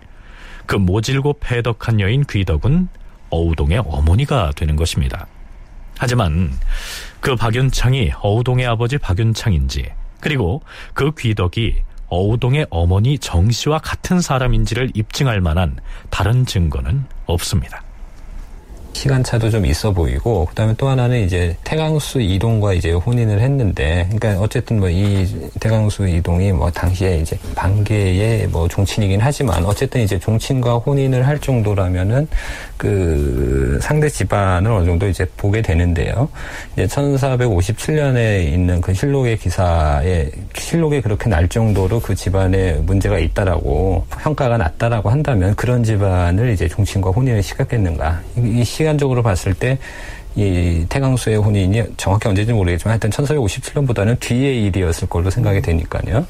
그 0.66 0.76
모질고 0.76 1.38
패덕한 1.40 2.00
여인 2.00 2.24
귀덕은 2.24 2.88
어우동의 3.30 3.84
어머니가 3.86 4.52
되는 4.56 4.76
것입니다. 4.76 5.28
하지만 5.98 6.52
그 7.20 7.36
박윤창이 7.36 8.12
어우동의 8.22 8.66
아버지 8.66 8.98
박윤창인지 8.98 9.90
그리고 10.20 10.62
그 10.94 11.12
귀덕이 11.18 11.76
어우동의 12.08 12.68
어머니 12.70 13.18
정씨와 13.18 13.80
같은 13.80 14.22
사람인지를 14.22 14.92
입증할 14.94 15.42
만한 15.42 15.78
다른 16.10 16.46
증거는 16.46 17.06
없습니다. 17.26 17.85
시간차도 18.96 19.50
좀 19.50 19.66
있어 19.66 19.92
보이고 19.92 20.46
그다음에 20.46 20.74
또 20.78 20.88
하나는 20.88 21.24
이제 21.26 21.56
태강수 21.66 22.22
이동과 22.22 22.74
이제 22.74 22.92
혼인을 22.92 23.42
했는데 23.42 24.08
그러니까 24.16 24.42
어쨌든 24.42 24.80
뭐 24.80 24.86
이 24.96 25.28
태강수 25.60 26.08
이동이 26.08 26.54
뭐 26.54 26.72
당시에 26.72 27.18
이제 27.18 27.38
반계의 27.56 28.48
뭐 28.48 28.68
종친이긴 28.68 29.20
하지만 29.20 29.66
어쨌든 29.66 30.02
이제 30.02 30.18
종친과 30.18 30.76
혼인을 30.76 31.28
할 31.28 31.38
정도라면은 31.40 32.28
그 32.78 33.78
상대 33.82 34.08
집안을 34.08 34.72
어느 34.72 34.86
정도 34.86 35.08
이제 35.08 35.26
보게 35.36 35.62
되는데요. 35.62 36.30
이제 36.74 36.86
1457년에 36.88 38.54
있는 38.54 38.80
그 38.80 38.94
실록의 38.94 39.38
기사에 39.38 40.30
실록에 40.58 41.02
그렇게 41.02 41.30
날 41.30 41.48
정도로 41.50 42.00
그 42.00 42.16
집안에 42.16 42.74
문제가 42.76 43.18
있다라고 43.20 44.06
평가가 44.22 44.58
낮다라고 44.58 45.10
한다면 45.10 45.56
그런 45.56 45.84
집안을 45.84 46.52
이제 46.52 46.68
종친과 46.68 47.10
혼인을 47.10 47.44
시켰겠는가? 47.44 48.22
이, 48.38 48.62
이 48.62 48.64
시 48.64 48.85
간적으로 48.86 49.24
봤을 49.24 49.54
때 49.54 49.80
이 50.38 50.86
태강수의 50.90 51.38
혼인이 51.38 51.82
정확히 51.96 52.28
언제인지 52.28 52.52
모르겠지만 52.52 52.92
하여튼 52.92 53.10
1457년보다는 53.10 54.20
뒤의 54.20 54.66
일이었을 54.66 55.08
걸로 55.08 55.30
생각이 55.30 55.62
되니까요. 55.62 56.28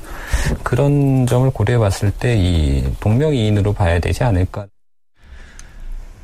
그런 0.64 1.26
점을 1.26 1.50
고려해 1.50 1.80
봤을 1.80 2.12
때 2.12 2.36
이 2.38 2.84
동명이인으로 3.00 3.74
봐야 3.74 4.00
되지 4.00 4.24
않을까. 4.24 4.68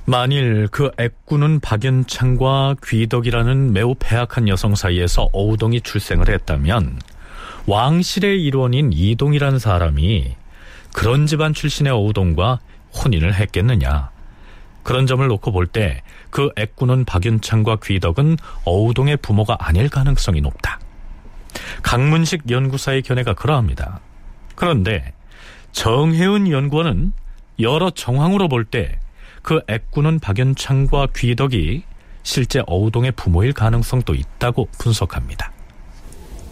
만일 0.06 0.68
그 0.70 0.92
애꾸는 1.00 1.60
박연창과 1.60 2.76
귀덕이라는 2.86 3.74
매우 3.74 3.96
패악한 3.98 4.48
여성 4.48 4.76
사이에서 4.76 5.30
어우동이 5.32 5.82
출생을 5.82 6.30
했다면 6.30 7.00
왕실의 7.66 8.44
일원인 8.44 8.92
이동이라는 8.94 9.58
사람이 9.58 10.36
그런 10.94 11.26
집안 11.26 11.54
출신의 11.54 11.94
어우동과 11.94 12.60
혼인을 12.94 13.34
했겠느냐. 13.36 14.12
그런 14.84 15.08
점을 15.08 15.26
놓고 15.26 15.52
볼 15.52 15.68
때 15.68 16.02
그 16.32 16.50
애꾸는 16.56 17.06
박윤창과 17.06 17.78
귀덕은 17.84 18.38
어우동의 18.66 19.18
부모가 19.18 19.58
아닐 19.60 19.90
가능성이 19.90 20.42
높다. 20.42 20.80
강문식 21.84 22.50
연구사의 22.50 23.04
견해가 23.04 23.34
그러합니다. 23.34 24.00
그런데 24.56 25.14
정혜은 25.74 26.50
연구원은 26.50 27.14
여러 27.60 27.90
정황으로 27.90 28.48
볼 28.48 28.66
때그 28.66 29.62
애꾸는 29.68 30.20
박윤창과 30.20 31.10
귀덕이 31.16 31.84
실제 32.24 32.62
어우동의 32.66 33.12
부모일 33.14 33.54
가능성도 33.54 34.16
있다고 34.16 34.70
분석합니다. 34.80 35.51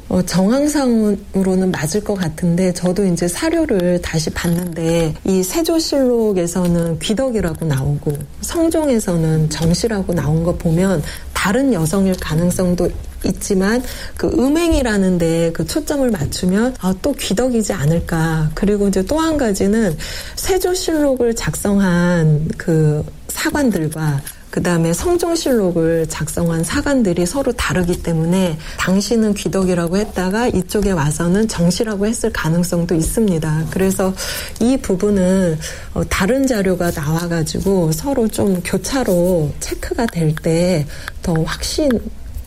어, 0.09 0.21
정황상으로는 0.23 1.71
맞을 1.71 2.03
것 2.03 2.15
같은데 2.15 2.73
저도 2.73 3.05
이제 3.05 3.27
사료를 3.27 4.01
다시 4.01 4.31
봤는데 4.31 5.13
이 5.23 5.43
세조실록에서는 5.43 6.97
귀덕이라고 6.99 7.65
나오고 7.65 8.13
성종에서는 8.41 9.49
정씨라고 9.51 10.13
나온 10.13 10.43
거 10.43 10.55
보면 10.55 11.03
다른 11.33 11.71
여성일 11.71 12.15
가능성도 12.19 12.89
있지만 13.25 13.83
그 14.17 14.27
음행이라는 14.27 15.17
데 15.19 15.51
그 15.53 15.65
초점을 15.65 16.09
맞추면 16.09 16.75
아, 16.79 16.93
또 17.01 17.11
귀덕이지 17.13 17.73
않을까. 17.73 18.49
그리고 18.55 18.87
이제 18.87 19.03
또 19.05 19.19
한 19.19 19.37
가지는 19.37 19.95
세조실록을 20.37 21.35
작성한 21.35 22.47
그 22.57 23.03
사관들과 23.27 24.21
그 24.49 24.63
다음에 24.63 24.93
성종실록을 24.93 26.07
작성한 26.09 26.63
사관들이 26.63 27.25
서로 27.25 27.51
다르기 27.51 28.01
때문에 28.01 28.57
당신은 28.77 29.35
귀덕이라고 29.35 29.97
했다가 29.97 30.47
이쪽에 30.47 30.91
와서는 30.91 31.47
정씨라고 31.47 32.07
했을 32.07 32.31
가능성도 32.33 32.95
있습니다. 32.95 33.65
그래서 33.71 34.13
이 34.59 34.77
부분은 34.77 35.57
어, 35.93 36.03
다른 36.09 36.47
자료가 36.47 36.91
나와가지고 36.91 37.91
서로 37.91 38.27
좀 38.27 38.61
교차로 38.63 39.51
체크가 39.59 40.05
될 40.07 40.33
때 40.41 40.85
더 41.21 41.33
확신 41.43 41.89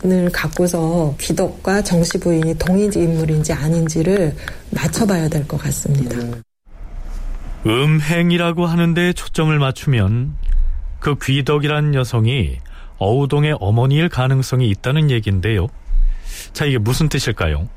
을 0.04 0.30
갖고서 0.32 1.14
귀덕과 1.20 1.82
정씨 1.82 2.18
부인이 2.18 2.58
동일 2.58 2.96
인물인지 2.96 3.52
아닌지를 3.52 4.34
맞춰봐야 4.70 5.28
될 5.28 5.46
것 5.46 5.58
같습니다. 5.62 6.16
음행이라고 7.64 8.66
하는데 8.66 9.12
초점을 9.12 9.56
맞추면 9.56 10.34
그 11.02 11.16
귀덕이란 11.20 11.96
여성이 11.96 12.58
어우동의 12.98 13.56
어머니일 13.58 14.08
가능성이 14.08 14.68
있다는 14.70 15.10
얘기인데요. 15.10 15.66
자, 16.52 16.64
이게 16.64 16.78
무슨 16.78 17.08
뜻일까요? 17.08 17.68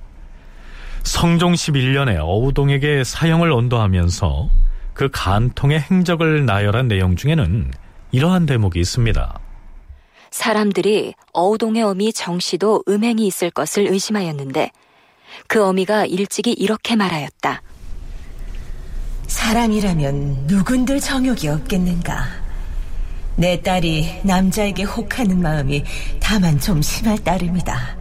성종 1.02 1.54
11년에 1.54 2.20
어우동에게 2.20 3.04
사형을 3.04 3.52
언도하면서 3.52 4.50
그 4.94 5.10
간통의 5.12 5.80
행적을 5.80 6.46
나열한 6.46 6.88
내용 6.88 7.16
중에는 7.16 7.72
이러한 8.12 8.46
대목이 8.46 8.80
있습니다. 8.80 9.40
사람들이 10.30 11.16
어우동의 11.34 11.82
어미 11.82 12.14
정씨도 12.14 12.84
음행이 12.88 13.26
있을 13.26 13.50
것을 13.50 13.88
의심하였는데 13.88 14.72
그 15.48 15.66
어미가 15.66 16.06
일찍이 16.06 16.52
이렇게 16.54 16.96
말하였다. 16.96 17.64
사람이라면 19.26 20.46
누군들 20.46 21.00
정욕이 21.00 21.48
없겠는가. 21.48 22.45
내 23.38 23.62
딸이 23.62 24.22
남자에게 24.24 24.84
혹하는 24.84 25.42
마음이 25.42 25.84
다만 26.22 26.60
좀 26.60 26.82
심할 26.82 27.18
따름이다. 27.18 27.98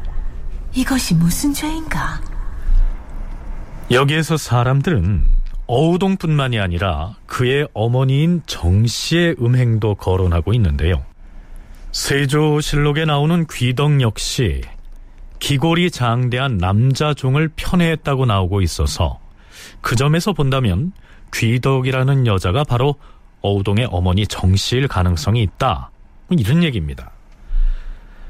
이것이 0.74 1.14
무슨 1.14 1.52
죄인가? 1.52 2.20
여기에서 3.90 4.36
사람들은 4.36 5.24
어우동뿐만이 5.66 6.58
아니라 6.58 7.16
그의 7.26 7.66
어머니인 7.74 8.42
정 8.46 8.86
씨의 8.86 9.36
음행도 9.40 9.96
거론하고 9.96 10.52
있는데요. 10.54 11.02
세조실록에 11.92 13.04
나오는 13.04 13.46
귀덕 13.50 14.00
역시 14.00 14.62
기골이 15.38 15.90
장대한 15.90 16.58
남자 16.58 17.14
종을 17.14 17.50
편애했다고 17.54 18.26
나오고 18.26 18.62
있어서 18.62 19.20
그 19.80 19.94
점에서 19.94 20.32
본다면 20.32 20.92
귀덕이라는 21.32 22.26
여자가 22.26 22.64
바로 22.64 22.96
어우동의 23.44 23.88
어머니 23.90 24.26
정씨일 24.26 24.88
가능성이 24.88 25.42
있다. 25.42 25.90
뭐 26.28 26.38
이런 26.40 26.64
얘기입니다. 26.64 27.10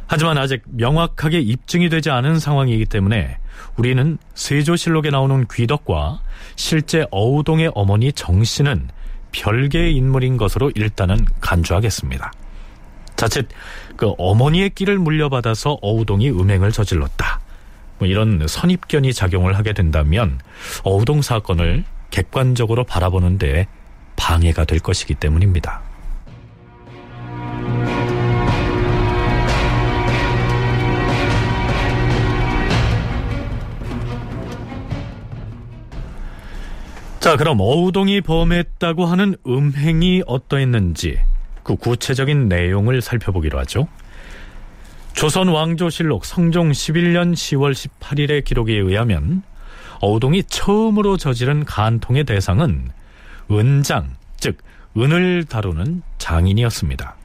하지만 0.06 0.36
아직 0.36 0.62
명확하게 0.66 1.40
입증이 1.40 1.88
되지 1.88 2.10
않은 2.10 2.40
상황이기 2.40 2.86
때문에 2.86 3.38
우리는 3.76 4.18
세조실록에 4.34 5.10
나오는 5.10 5.46
귀덕과 5.50 6.20
실제 6.56 7.06
어우동의 7.10 7.70
어머니 7.74 8.12
정씨는 8.12 8.88
별개의 9.32 9.94
인물인 9.94 10.36
것으로 10.36 10.72
일단은 10.74 11.24
간주하겠습니다. 11.40 12.32
자칫 13.16 13.48
그 13.96 14.12
어머니의 14.18 14.70
끼를 14.70 14.98
물려받아서 14.98 15.78
어우동이 15.80 16.30
음행을 16.30 16.72
저질렀다. 16.72 17.40
뭐 17.98 18.08
이런 18.08 18.44
선입견이 18.46 19.12
작용을 19.12 19.56
하게 19.56 19.72
된다면 19.72 20.40
어우동 20.82 21.22
사건을 21.22 21.84
객관적으로 22.10 22.82
바라보는데 22.84 23.68
방해가 24.16 24.64
될 24.64 24.78
것이기 24.80 25.14
때문입니다. 25.14 25.82
자, 37.24 37.38
그럼 37.38 37.58
어우동이 37.58 38.20
범했다고 38.20 39.06
하는 39.06 39.34
음행이 39.46 40.24
어떠했는지 40.26 41.18
그 41.62 41.74
구체적인 41.74 42.48
내용을 42.48 43.00
살펴보기로 43.00 43.58
하죠. 43.60 43.88
조선 45.14 45.48
왕조실록 45.48 46.26
성종 46.26 46.72
11년 46.72 47.32
10월 47.32 47.72
18일의 47.72 48.44
기록에 48.44 48.74
의하면 48.74 49.42
어우동이 50.02 50.42
처음으로 50.44 51.16
저지른 51.16 51.64
간통의 51.64 52.24
대상은 52.24 52.90
은장, 53.50 54.16
즉 54.38 54.58
은을 54.96 55.44
다루는 55.44 56.02
장인이었습니다. 56.18 57.16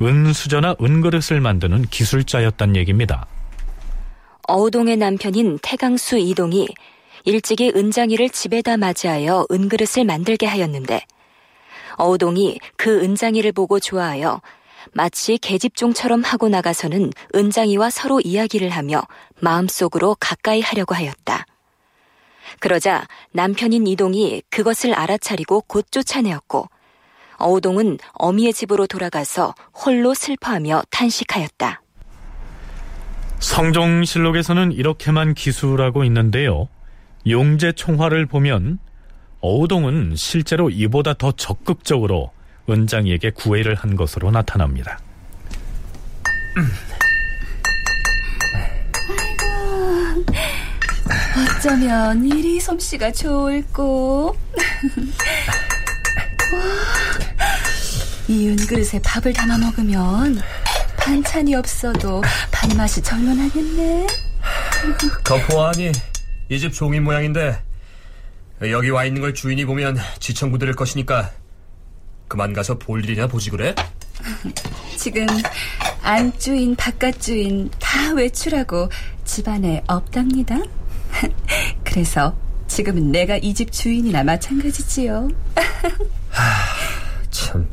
은수저나 0.00 0.76
은그릇을 0.80 1.40
만드는 1.40 1.82
기술자였단 1.82 2.76
얘기입니다. 2.76 3.26
어우동의 4.48 4.96
남편인 4.96 5.58
태강수 5.62 6.18
이동이 6.18 6.68
일찍이 7.24 7.72
은장이를 7.74 8.30
집에다 8.30 8.76
맞이하여 8.76 9.46
은그릇을 9.50 10.04
만들게 10.04 10.46
하였는데 10.46 11.02
어우동이 11.96 12.58
그 12.76 13.00
은장이를 13.02 13.52
보고 13.52 13.78
좋아하여 13.78 14.40
마치 14.92 15.38
계집종처럼 15.38 16.22
하고 16.22 16.48
나가서는 16.48 17.12
은장이와 17.34 17.90
서로 17.90 18.20
이야기를 18.20 18.70
하며 18.70 19.02
마음속으로 19.40 20.16
가까이 20.18 20.60
하려고 20.60 20.94
하였다. 20.94 21.46
그러자 22.60 23.06
남편인 23.32 23.86
이동이 23.86 24.42
그것을 24.50 24.94
알아차리고 24.94 25.62
곧 25.66 25.86
쫓아내었고 25.90 26.68
어우동은 27.38 27.98
어미의 28.14 28.52
집으로 28.52 28.86
돌아가서 28.86 29.54
홀로 29.74 30.14
슬퍼하며 30.14 30.82
탄식하였다. 30.90 31.82
성종실록에서는 33.40 34.72
이렇게만 34.72 35.34
기술하고 35.34 36.04
있는데요. 36.04 36.68
용제 37.26 37.72
총화를 37.72 38.26
보면 38.26 38.78
어우동은 39.40 40.14
실제로 40.14 40.70
이보다 40.70 41.14
더 41.14 41.32
적극적으로 41.32 42.30
은장이에게 42.70 43.30
구애를 43.30 43.74
한 43.74 43.96
것으로 43.96 44.30
나타납니다. 44.30 45.00
어쩌면 51.62 52.26
이리 52.26 52.58
솜씨가 52.58 53.12
좋을꼬. 53.12 54.36
이 58.26 58.48
은그릇에 58.48 59.00
밥을 59.04 59.32
담아 59.32 59.58
먹으면 59.58 60.42
반찬이 60.96 61.54
없어도 61.54 62.20
밥맛이 62.50 63.00
절론하겠네. 63.02 64.06
거포하니 65.22 65.92
이 66.48 66.58
집 66.58 66.72
종인 66.72 67.04
모양인데 67.04 67.62
여기 68.62 68.90
와 68.90 69.04
있는 69.04 69.20
걸 69.20 69.32
주인이 69.32 69.64
보면 69.64 69.96
지청구 70.18 70.58
들을 70.58 70.74
것이니까 70.74 71.30
그만 72.26 72.52
가서 72.54 72.76
볼 72.76 73.04
일이나 73.04 73.28
보지 73.28 73.50
그래? 73.50 73.72
지금 74.98 75.28
안주인 76.02 76.74
바깥주인 76.74 77.70
다 77.78 78.14
외출하고 78.14 78.88
집안에 79.24 79.84
없답니다. 79.86 80.58
그래서 81.96 82.34
지금은 82.68 83.12
내가 83.12 83.36
이 83.36 83.52
집 83.52 83.70
주인이나 83.70 84.24
마찬가지지요. 84.24 85.28
참. 87.30 87.68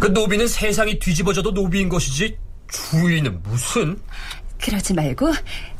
그 0.00 0.06
노비는 0.06 0.48
세상이 0.48 0.98
뒤집어져도 0.98 1.52
노비인 1.52 1.88
것이지 1.90 2.38
주인은 2.72 3.42
무슨? 3.42 4.00
그러지 4.60 4.94
말고 4.94 5.32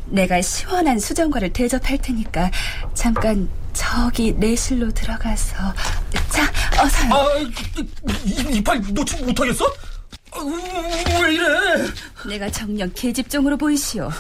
내가 0.07 0.41
시원한 0.43 0.99
수정과를 0.99 1.53
대접할 1.55 1.97
테니까 1.99 2.51
잠깐 2.95 3.49
저기 3.73 4.33
내실로 4.33 4.93
들어가서 4.93 5.57
자 6.31 6.53
어서요. 6.83 7.15
아, 7.15 7.27
이팔 8.53 8.83
놓지 8.93 9.23
못하겠어? 9.25 9.65
아, 10.33 10.39
왜 11.23 11.35
이래? 11.35 11.47
내가 12.29 12.51
정녕 12.51 12.91
계집종으로 12.95 13.57
보이시오. 13.57 14.11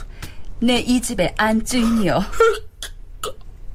내 0.60 0.80
이 0.80 1.00
집의 1.02 1.34
안주인이요. 1.36 2.24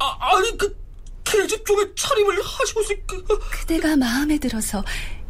아, 0.02 0.36
아니 0.36 0.58
그 0.58 0.76
계집종의 1.24 1.92
차림을 1.96 2.42
하시고서 2.44 2.94
그... 3.06 3.24
그대가 3.52 3.96
마음에 3.96 4.40
들어서 4.40 4.84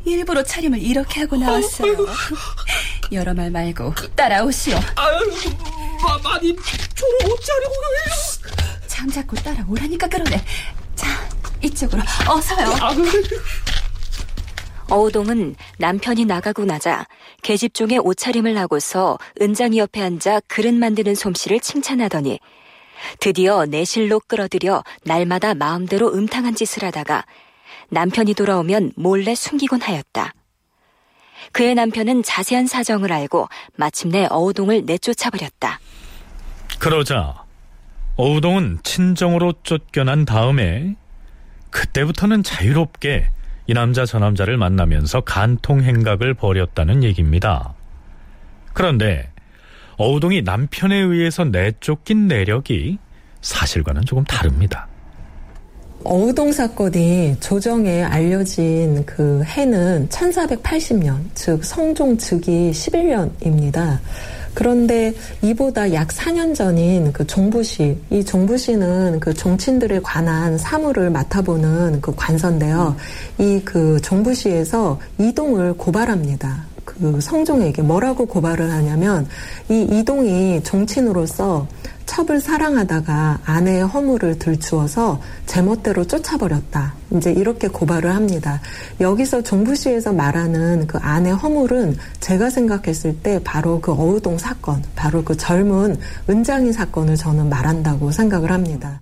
일부러 0.06 0.42
차림을 0.42 0.82
이렇게 0.82 1.20
하고 1.22 1.36
나왔어요. 1.36 2.08
여러 3.12 3.34
말 3.34 3.52
말고 3.52 3.94
따라오시오. 4.16 4.78
아유, 4.96 5.32
마, 6.02 6.18
많이 6.24 6.56
졸어 6.96 7.34
옷자리고 7.34 7.74
잠자코 8.88 9.36
따라오라니까 9.36 10.08
그러네. 10.08 10.44
자, 10.96 11.30
이쪽으로 11.62 12.02
어서요. 12.28 12.74
어우동은 14.90 15.56
남편이 15.78 16.26
나가고 16.26 16.66
나자 16.66 17.06
계집종의 17.44 18.00
옷차림을 18.00 18.58
하고서 18.58 19.18
은장이 19.42 19.78
옆에 19.80 20.02
앉아 20.02 20.42
그릇 20.48 20.74
만드는 20.74 21.16
솜씨를 21.16 21.60
칭찬하더니 21.60 22.40
드디어 23.20 23.66
내실로 23.66 24.20
끌어들여 24.20 24.84
날마다 25.04 25.54
마음대로 25.54 26.14
음탕한 26.14 26.56
짓을 26.56 26.84
하다가 26.84 27.26
남편이 27.90 28.34
돌아오면 28.34 28.94
몰래 28.96 29.36
숨기곤 29.36 29.82
하였다. 29.82 30.34
그의 31.52 31.76
남편은 31.76 32.24
자세한 32.24 32.68
사정을 32.68 33.12
알고 33.12 33.48
마침내 33.76 34.28
어우동을 34.30 34.86
내쫓아버렸다. 34.86 35.80
그러자 36.80 37.44
어우동은 38.16 38.80
친정으로 38.84 39.54
쫓겨난 39.64 40.26
다음에 40.26 40.96
그때부터는 41.70 42.44
자유롭게 42.44 43.30
이 43.68 43.74
남자 43.74 44.06
저 44.06 44.20
남자를 44.20 44.58
만나면서 44.58 45.22
간통 45.22 45.82
행각을 45.82 46.34
벌였다는 46.34 47.04
얘기입니다. 47.04 47.74
그런데 48.74 49.31
어우동이 50.02 50.42
남편에 50.42 50.96
의해서 50.98 51.44
내쫓긴 51.44 52.28
내력이 52.28 52.98
사실과는 53.42 54.02
조금 54.04 54.24
다릅니다. 54.24 54.88
어우동 56.04 56.52
사건이 56.52 57.38
조정에 57.40 58.02
알려진 58.02 59.06
그 59.06 59.44
해는 59.44 60.10
1480년, 60.10 61.20
즉 61.36 61.64
성종 61.64 62.18
즉위 62.18 62.72
11년입니다. 62.72 64.00
그런데 64.56 65.14
이보다 65.44 65.94
약 65.94 66.08
4년 66.08 66.56
전인 66.56 67.14
그 67.14 67.28
종부시, 67.28 67.96
이 68.10 68.26
종부시는 68.26 69.20
그 69.20 69.36
종친들에 69.36 70.00
관한 70.00 70.58
사무를 70.58 71.12
맡아보는 71.12 72.02
그 72.02 72.12
관서인데요. 72.16 72.96
이그 73.38 74.02
종부시에서 74.02 75.00
이동을 75.20 75.74
고발합니다. 75.74 76.71
그 76.86 77.20
성종에게 77.22 77.82
뭐라고 77.82 78.26
고발을 78.26 78.72
하냐면 78.72 79.28
이 79.70 79.88
이동이 79.90 80.62
종친으로서 80.64 81.68
첩을 82.06 82.42
사랑하다가 82.42 83.40
아내의 83.46 83.86
허물을 83.86 84.38
들추어서 84.38 85.22
제멋대로 85.46 86.06
쫓아버렸다. 86.06 86.94
이제 87.12 87.32
이렇게 87.32 87.70
고발을 87.70 88.14
합니다. 88.14 88.60
여기서 89.00 89.42
종부시에서 89.44 90.12
말하는 90.12 90.88
그 90.88 90.98
아내 91.02 91.30
허물은 91.30 91.98
제가 92.20 92.50
생각했을 92.50 93.18
때 93.20 93.40
바로 93.44 93.80
그 93.80 93.94
어우동 93.94 94.38
사건, 94.38 94.84
바로 94.96 95.24
그 95.24 95.38
젊은 95.38 95.98
은장이 96.30 96.74
사건을 96.74 97.16
저는 97.16 97.48
말한다고 97.48 98.12
생각을 98.12 98.52
합니다. 98.52 99.00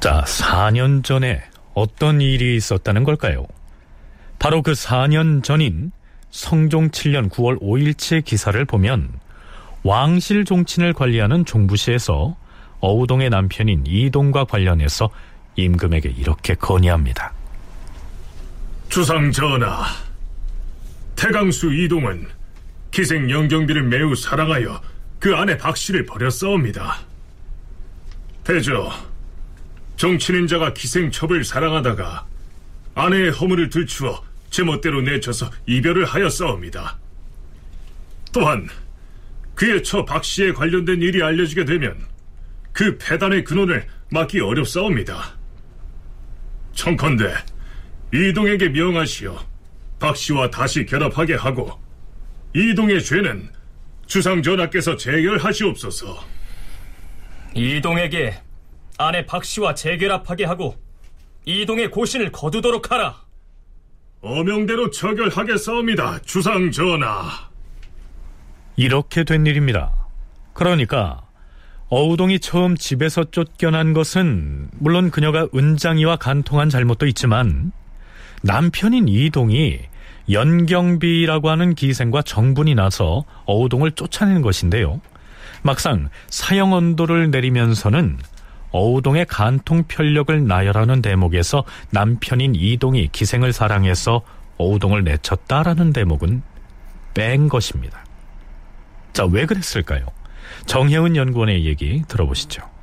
자, 0.00 0.24
4년 0.26 1.04
전에 1.04 1.40
어떤 1.74 2.20
일이 2.20 2.56
있었다는 2.56 3.04
걸까요? 3.04 3.46
바로 4.38 4.62
그 4.62 4.72
4년 4.72 5.42
전인 5.42 5.92
성종 6.36 6.90
7년 6.90 7.30
9월 7.30 7.58
5일치의 7.62 8.22
기사를 8.22 8.62
보면 8.66 9.08
왕실 9.82 10.44
종친을 10.44 10.92
관리하는 10.92 11.46
종부시에서 11.46 12.36
어우동의 12.80 13.30
남편인 13.30 13.84
이동과 13.86 14.44
관련해서 14.44 15.08
임금에게 15.56 16.10
이렇게 16.10 16.54
건의합니다. 16.54 17.32
주상 18.90 19.32
전하, 19.32 19.86
태강수 21.16 21.72
이동은 21.72 22.26
기생 22.90 23.30
영경비를 23.30 23.84
매우 23.84 24.14
사랑하여 24.14 24.82
그 25.18 25.34
아내 25.34 25.56
박씨를 25.56 26.04
버렸사옵니다. 26.04 26.98
대저, 28.44 28.92
정치인 29.96 30.46
자가 30.46 30.74
기생첩을 30.74 31.44
사랑하다가 31.44 32.26
아내의 32.94 33.30
허물을 33.30 33.70
들추어 33.70 34.22
제 34.56 34.62
멋대로 34.62 35.02
내쳐서 35.02 35.50
이별을 35.66 36.06
하였사옵니다. 36.06 36.98
또한 38.32 38.66
그의 39.54 39.82
처 39.82 40.02
박씨에 40.02 40.52
관련된 40.52 41.02
일이 41.02 41.22
알려지게 41.22 41.66
되면 41.66 42.06
그 42.72 42.96
패단의 42.96 43.44
근원을 43.44 43.86
막기 44.10 44.40
어렵사옵니다. 44.40 45.36
청컨대 46.72 47.34
이동에게 48.14 48.70
명하시어 48.70 49.38
박씨와 49.98 50.48
다시 50.48 50.86
결합하게 50.86 51.34
하고 51.34 51.78
이동의 52.54 53.04
죄는 53.04 53.50
주상 54.06 54.42
전하께서 54.42 54.96
재결하시옵소서. 54.96 56.24
이동에게 57.54 58.40
아내 58.96 59.26
박씨와 59.26 59.74
재결합하게 59.74 60.46
하고 60.46 60.82
이동의 61.44 61.90
고신을 61.90 62.32
거두도록 62.32 62.90
하라. 62.90 63.25
어명대로 64.26 64.90
처결하겠사옵니다, 64.90 66.18
주상 66.24 66.72
전하. 66.72 67.30
이렇게 68.74 69.22
된 69.22 69.46
일입니다. 69.46 69.92
그러니까 70.52 71.22
어우동이 71.90 72.40
처음 72.40 72.76
집에서 72.76 73.22
쫓겨난 73.30 73.92
것은 73.92 74.68
물론 74.80 75.12
그녀가 75.12 75.46
은장이와 75.54 76.16
간통한 76.16 76.70
잘못도 76.70 77.06
있지만 77.06 77.70
남편인 78.42 79.06
이동이 79.06 79.78
연경비라고 80.28 81.48
하는 81.48 81.76
기생과 81.76 82.22
정분이 82.22 82.74
나서 82.74 83.24
어우동을 83.44 83.92
쫓아낸 83.92 84.42
것인데요. 84.42 85.00
막상 85.62 86.08
사형 86.30 86.72
언도를 86.72 87.30
내리면서는 87.30 88.18
어우동의 88.76 89.24
간통 89.26 89.84
편력을 89.88 90.46
나열하는 90.46 91.00
대목에서 91.00 91.64
남편인 91.90 92.54
이동이 92.54 93.08
기생을 93.08 93.54
사랑해서 93.54 94.20
어우동을 94.58 95.02
내쳤다라는 95.02 95.94
대목은 95.94 96.42
뺀 97.14 97.48
것입니다. 97.48 98.04
자, 99.14 99.24
왜 99.24 99.46
그랬을까요? 99.46 100.06
정혜은 100.66 101.16
연구원의 101.16 101.64
얘기 101.64 102.02
들어보시죠. 102.06 102.75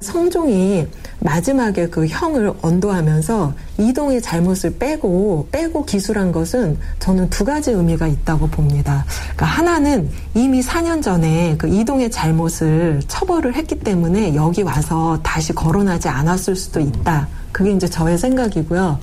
성종이 0.00 0.86
마지막에 1.20 1.88
그 1.88 2.06
형을 2.06 2.52
언도하면서 2.62 3.54
이동의 3.78 4.22
잘못을 4.22 4.78
빼고 4.78 5.48
빼고 5.50 5.84
기술한 5.84 6.32
것은 6.32 6.78
저는 6.98 7.30
두 7.30 7.44
가지 7.44 7.70
의미가 7.70 8.06
있다고 8.06 8.48
봅니다. 8.48 9.04
그러니까 9.34 9.46
하나는 9.46 10.10
이미 10.34 10.60
4년 10.60 11.02
전에 11.02 11.56
그 11.58 11.68
이동의 11.68 12.10
잘못을 12.10 13.00
처벌을 13.08 13.54
했기 13.54 13.78
때문에 13.78 14.34
여기 14.34 14.62
와서 14.62 15.18
다시 15.22 15.52
거론하지 15.52 16.08
않았을 16.08 16.54
수도 16.56 16.80
있다. 16.80 17.28
그게 17.56 17.72
이제 17.72 17.88
저의 17.88 18.18
생각이고요. 18.18 18.98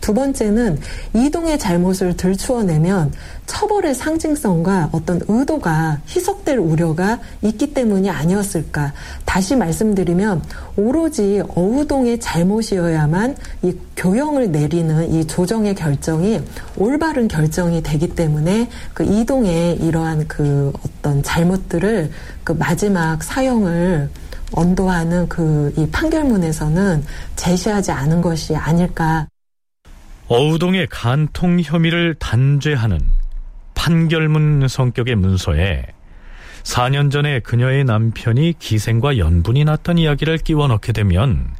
두 0.00 0.14
번째는 0.14 0.78
이동의 1.14 1.58
잘못을 1.58 2.16
들추어내면 2.16 3.12
처벌의 3.46 3.94
상징성과 3.94 4.90
어떤 4.92 5.20
의도가 5.28 6.00
희석될 6.08 6.58
우려가 6.58 7.20
있기 7.42 7.74
때문이 7.74 8.10
아니었을까. 8.10 8.92
다시 9.24 9.54
말씀드리면 9.54 10.42
오로지 10.76 11.42
어우동의 11.48 12.18
잘못이어야만 12.20 13.36
이 13.62 13.76
교형을 13.96 14.50
내리는 14.50 15.10
이 15.12 15.26
조정의 15.26 15.74
결정이 15.74 16.40
올바른 16.76 17.28
결정이 17.28 17.82
되기 17.82 18.08
때문에 18.08 18.68
그 18.94 19.04
이동의 19.04 19.76
이러한 19.76 20.26
그 20.28 20.72
어떤 20.84 21.22
잘못들을 21.22 22.10
그 22.44 22.52
마지막 22.52 23.22
사형을 23.22 24.08
언도하는 24.52 25.28
그 25.28 25.56
이 25.76 25.86
판결문에서는 25.90 27.04
제시하지 27.36 27.92
않은 27.92 28.20
것이 28.20 28.54
아닐까. 28.56 29.26
어우동의 30.28 30.88
간통 30.88 31.60
혐의를 31.60 32.16
단죄하는 32.18 32.98
판결문 33.74 34.66
성격의 34.66 35.14
문서에 35.14 35.86
4년 36.64 37.12
전에 37.12 37.38
그녀의 37.38 37.84
남편이 37.84 38.54
기생과 38.58 39.18
연분이 39.18 39.64
났던 39.64 39.98
이야기를 39.98 40.38
끼워 40.38 40.66
넣게 40.66 40.92
되면 40.92 41.54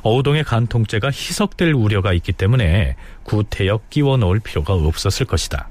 어우동의 0.00 0.44
간통죄가 0.44 1.08
희석될 1.08 1.74
우려가 1.74 2.14
있기 2.14 2.32
때문에 2.32 2.96
구태역 3.24 3.90
끼워 3.90 4.16
넣을 4.16 4.40
필요가 4.40 4.72
없었을 4.72 5.26
것이다. 5.26 5.68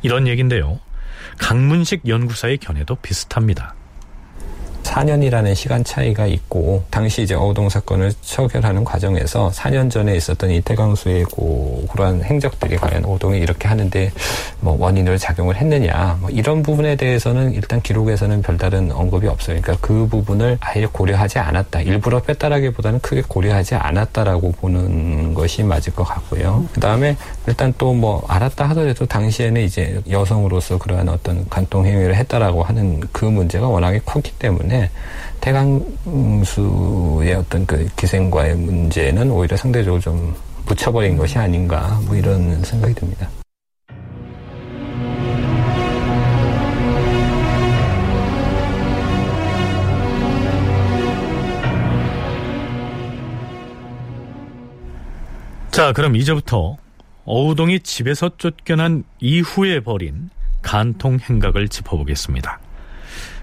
이런 0.00 0.26
얘긴데요. 0.26 0.80
강문식 1.36 2.08
연구사의 2.08 2.56
견해도 2.56 2.94
비슷합니다. 2.96 3.75
4년이라는 4.86 5.54
시간 5.54 5.82
차이가 5.82 6.26
있고 6.26 6.84
당시 6.90 7.22
이제 7.22 7.34
어우동 7.34 7.68
사건을 7.68 8.12
처결하는 8.22 8.84
과정에서 8.84 9.50
4년 9.50 9.90
전에 9.90 10.14
있었던 10.16 10.50
이태강수의 10.50 11.24
고, 11.24 11.84
그러한 11.90 12.22
행적들이 12.22 12.76
과연 12.76 13.04
어우동이 13.04 13.38
이렇게 13.38 13.66
하는데 13.66 14.12
뭐 14.60 14.76
원인으로 14.78 15.18
작용을 15.18 15.56
했느냐 15.56 16.18
뭐 16.20 16.30
이런 16.30 16.62
부분에 16.62 16.94
대해서는 16.94 17.54
일단 17.54 17.82
기록에서는 17.82 18.42
별다른 18.42 18.92
언급이 18.92 19.26
없어요. 19.26 19.60
그러니까 19.60 19.84
그 19.84 20.06
부분을 20.06 20.58
아예 20.60 20.86
고려하지 20.86 21.40
않았다. 21.40 21.80
일부러 21.80 22.22
뺐다라기보다는 22.22 23.00
크게 23.00 23.22
고려하지 23.26 23.74
않았다라고 23.74 24.52
보는 24.52 25.34
것이 25.34 25.64
맞을 25.64 25.92
것 25.94 26.04
같고요. 26.04 26.66
그 26.72 26.80
다음에 26.80 27.16
일단 27.48 27.74
또 27.76 27.96
뭐 27.96 28.24
알았다 28.28 28.68
하더라도 28.70 29.06
당시에는 29.06 29.60
이제 29.62 30.00
여성으로서 30.08 30.78
그러한 30.78 31.08
어떤 31.08 31.48
간통 31.48 31.86
행위를 31.86 32.14
했다라고 32.14 32.62
하는 32.62 33.00
그 33.12 33.24
문제가 33.24 33.68
워낙에 33.68 34.00
컸기 34.04 34.32
때문에 34.38 34.75
태강수의 35.40 37.34
어떤 37.34 37.66
그 37.66 37.88
기생과의 37.96 38.56
문제는 38.56 39.30
오히려 39.30 39.56
상대적으로 39.56 40.00
좀 40.00 40.34
묻혀버린 40.66 41.16
것이 41.16 41.38
아닌가 41.38 42.00
뭐 42.06 42.16
이런 42.16 42.62
생각이 42.62 42.94
듭니다. 42.94 43.28
자, 55.70 55.92
그럼 55.92 56.16
이제부터 56.16 56.78
어우동이 57.26 57.80
집에서 57.80 58.30
쫓겨난 58.38 59.04
이후에 59.20 59.80
벌인 59.80 60.30
간통 60.62 61.18
행각을 61.20 61.68
짚어보겠습니다. 61.68 62.60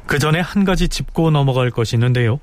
그 0.06 0.20
전에 0.20 0.40
한 0.40 0.64
가지 0.64 0.88
짚고 0.88 1.32
넘어갈 1.32 1.70
것이 1.72 1.96
있는데요. 1.96 2.40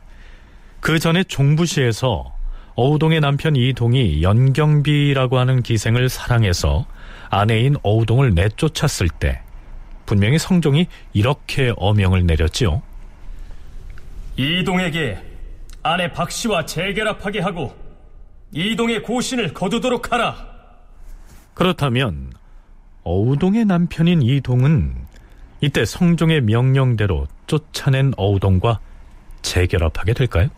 그 0.80 0.98
전에 0.98 1.24
종부시에서 1.24 2.32
어우동의 2.74 3.20
남편 3.20 3.56
이동이 3.56 4.22
연경비라고 4.22 5.38
하는 5.38 5.62
기생을 5.62 6.08
사랑해서 6.08 6.86
아내인 7.28 7.76
어우동을 7.82 8.34
내쫓았을 8.34 9.08
때 9.08 9.42
분명히 10.06 10.38
성종이 10.38 10.86
이렇게 11.12 11.72
어명을 11.76 12.26
내렸지요. 12.26 12.82
이동에게 14.36 15.18
아내 15.82 16.10
박씨와 16.12 16.64
재결합하게 16.66 17.40
하고 17.40 17.74
이동의 18.52 19.02
고신을 19.02 19.52
거두도록 19.52 20.12
하라. 20.12 20.48
그렇다면 21.54 22.32
어우동의 23.04 23.66
남편인 23.66 24.22
이동은 24.22 24.96
이때 25.60 25.84
성종의 25.84 26.40
명령대로 26.42 27.26
쫓아낸 27.50 28.12
어우동과 28.16 28.78
재결합하게 29.42 30.12
될까요? 30.12 30.48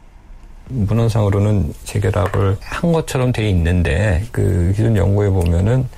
문헌상으로는 0.68 1.72
재결합을 1.84 2.58
한 2.60 2.92
것처럼 2.92 3.32
돼 3.32 3.48
있는데 3.48 4.24
그 4.30 4.74
기존 4.76 4.94
연구에 4.94 5.30
보면은 5.30 5.88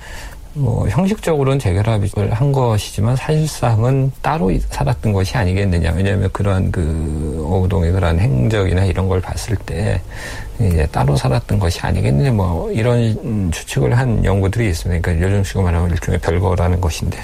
뭐 0.53 0.87
형식적으로는 0.87 1.59
재결합을 1.59 2.31
한 2.31 2.53
것이지만 2.53 3.17
사실상은 3.17 4.09
따로 4.21 4.57
살았던 4.69 5.11
것이 5.11 5.35
아니겠느냐. 5.35 5.91
왜냐하면 5.91 6.29
그러한 6.31 6.71
그 6.71 7.45
어우동의 7.45 7.91
그러한 7.91 8.17
행적이나 8.19 8.85
이런 8.85 9.09
걸 9.09 9.19
봤을 9.19 9.57
때 9.57 10.01
이제 10.61 10.87
따로 10.93 11.17
살았던 11.17 11.59
것이 11.59 11.81
아니겠느냐. 11.81 12.31
뭐 12.31 12.71
이런 12.71 13.51
추측을 13.51 13.97
한 13.97 14.23
연구들이 14.23 14.69
있습니다. 14.69 15.01
그러니까 15.01 15.27
요즘 15.27 15.43
식으로 15.43 15.65
말하면 15.65 15.91
일종의 15.91 16.21
별거라는 16.21 16.79
것인데 16.79 17.19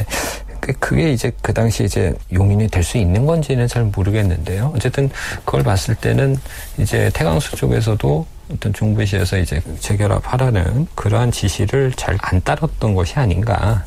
그- 0.61 0.73
그게 0.73 1.11
이제 1.11 1.31
그 1.41 1.53
당시 1.53 1.83
이제 1.83 2.13
용인이 2.31 2.67
될 2.69 2.83
수 2.83 2.97
있는 2.97 3.25
건지는 3.25 3.67
잘 3.67 3.83
모르겠는데요. 3.85 4.71
어쨌든 4.75 5.09
그걸 5.43 5.63
봤을 5.63 5.95
때는 5.95 6.37
이제 6.77 7.09
태강수 7.13 7.55
쪽에서도 7.57 8.25
어떤 8.53 8.73
중부시에서 8.73 9.37
이제 9.39 9.61
재결합하라는 9.79 10.87
그러한 10.95 11.31
지시를 11.31 11.91
잘 11.93 12.17
안 12.21 12.41
따랐던 12.41 12.93
것이 12.95 13.15
아닌가. 13.15 13.83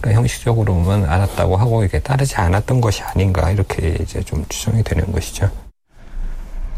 그러니까 0.00 0.20
형식적으로만 0.20 1.04
알았다고 1.04 1.56
하고 1.56 1.84
이게 1.84 1.98
따르지 2.00 2.36
않았던 2.36 2.80
것이 2.80 3.02
아닌가 3.02 3.50
이렇게 3.50 3.96
이제 4.00 4.20
좀 4.22 4.44
추정이 4.48 4.82
되는 4.82 5.10
것이죠. 5.12 5.50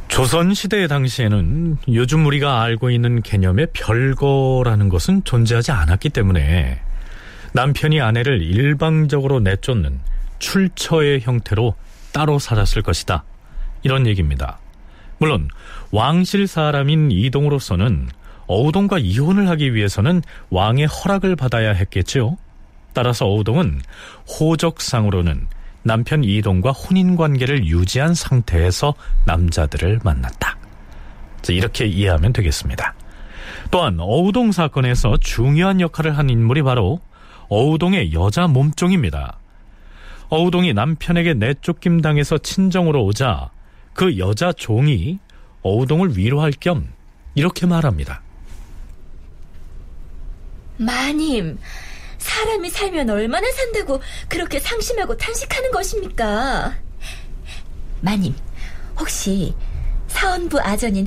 조선 0.08 0.52
시대 0.52 0.86
당시에는 0.88 1.78
요즘 1.94 2.26
우리가 2.26 2.60
알고 2.62 2.90
있는 2.90 3.22
개념의 3.22 3.68
별거라는 3.72 4.88
것은 4.90 5.24
존재하지 5.24 5.72
않았기 5.72 6.10
때문에 6.10 6.78
남편이 7.52 8.00
아내를 8.00 8.42
일방적으로 8.42 9.40
내쫓는 9.40 10.00
출처의 10.38 11.20
형태로 11.20 11.74
따로 12.12 12.38
살았을 12.38 12.82
것이다. 12.82 13.24
이런 13.82 14.06
얘기입니다. 14.06 14.58
물론 15.18 15.48
왕실 15.90 16.46
사람인 16.46 17.10
이동으로서는 17.10 18.08
어우동과 18.46 18.98
이혼을 18.98 19.48
하기 19.50 19.74
위해서는 19.74 20.22
왕의 20.50 20.86
허락을 20.86 21.36
받아야 21.36 21.72
했겠지요. 21.72 22.36
따라서 22.92 23.26
어우동은 23.26 23.80
호적상으로는 24.28 25.46
남편 25.84 26.24
이동과 26.24 26.70
혼인 26.70 27.16
관계를 27.16 27.66
유지한 27.66 28.14
상태에서 28.14 28.94
남자들을 29.26 30.00
만났다. 30.04 30.56
자, 31.42 31.52
이렇게 31.52 31.86
이해하면 31.86 32.32
되겠습니다. 32.32 32.94
또한 33.70 33.96
어우동 33.98 34.52
사건에서 34.52 35.16
중요한 35.20 35.80
역할을 35.80 36.16
한 36.16 36.30
인물이 36.30 36.62
바로 36.62 37.00
어우동의 37.52 38.14
여자 38.14 38.46
몸종입니다. 38.46 39.38
어우동이 40.30 40.72
남편에게 40.72 41.34
내쫓김 41.34 42.00
당해서 42.00 42.38
친정으로 42.38 43.04
오자 43.04 43.50
그 43.92 44.16
여자 44.16 44.52
종이 44.52 45.18
어우동을 45.60 46.16
위로할 46.16 46.52
겸 46.58 46.90
이렇게 47.34 47.66
말합니다. 47.66 48.22
마님, 50.78 51.58
사람이 52.16 52.70
살면 52.70 53.10
얼마나 53.10 53.52
산다고 53.52 54.00
그렇게 54.30 54.58
상심하고 54.58 55.18
탄식하는 55.18 55.72
것입니까? 55.72 56.74
마님, 58.00 58.34
혹시 58.98 59.54
사원부 60.08 60.58
아전인 60.58 61.06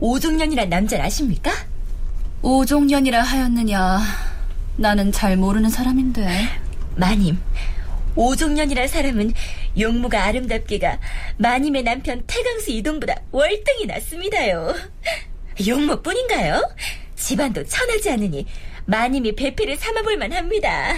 오종년이란 0.00 0.68
남자를 0.68 1.06
아십니까? 1.06 1.50
오종년이라 2.42 3.22
하였느냐. 3.22 4.37
나는 4.78 5.10
잘 5.10 5.36
모르는 5.36 5.70
사람인데. 5.70 6.26
마님, 6.94 7.38
오종년이란 8.14 8.88
사람은 8.88 9.32
용무가 9.78 10.24
아름답기가 10.24 10.98
마님의 11.36 11.82
남편 11.82 12.22
태강수 12.26 12.70
이동보다 12.70 13.14
월등히 13.32 13.86
낫습니다요. 13.86 14.74
용무뿐인가요? 15.66 16.74
집안도 17.16 17.64
천하지 17.64 18.10
않으니 18.12 18.46
마님이 18.86 19.34
배필을 19.34 19.76
삼아볼 19.76 20.16
만 20.16 20.32
합니다. 20.32 20.94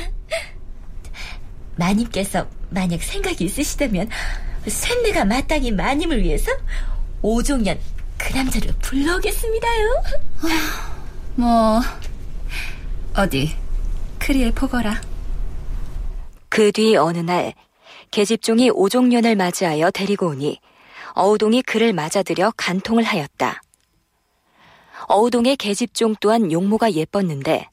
마님께서 1.77 2.49
만약 2.69 3.03
생각이 3.03 3.45
있으시다면 3.45 4.09
쇳내가 4.67 5.25
마땅히 5.25 5.73
마님을 5.73 6.23
위해서 6.23 6.53
오종년 7.23 7.79
그 8.19 8.35
남자를 8.35 8.75
불러오겠습니다요. 8.83 10.03
뭐, 11.37 11.81
어디, 13.15 13.57
크리에 14.31 14.53
보거라. 14.53 15.01
그 16.49 16.71
뒤 16.71 16.97
어느 16.97 17.19
날 17.19 17.53
계집종이 18.13 18.71
오종년을 18.71 19.35
맞이하여 19.35 19.91
데리고 19.91 20.29
오니 20.29 20.61
어우동이 21.15 21.63
그를 21.63 21.93
맞아들여 21.93 22.53
간통을 22.57 23.03
하였다. 23.03 23.61
어우동의 25.09 25.57
계집종 25.57 26.15
또한 26.21 26.53
용모가 26.53 26.93
예뻤는데 26.93 27.69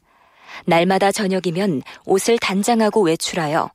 날마다 0.66 1.12
저녁이면 1.12 1.84
옷을 2.06 2.40
단장하고 2.40 3.04
외출하여 3.04 3.70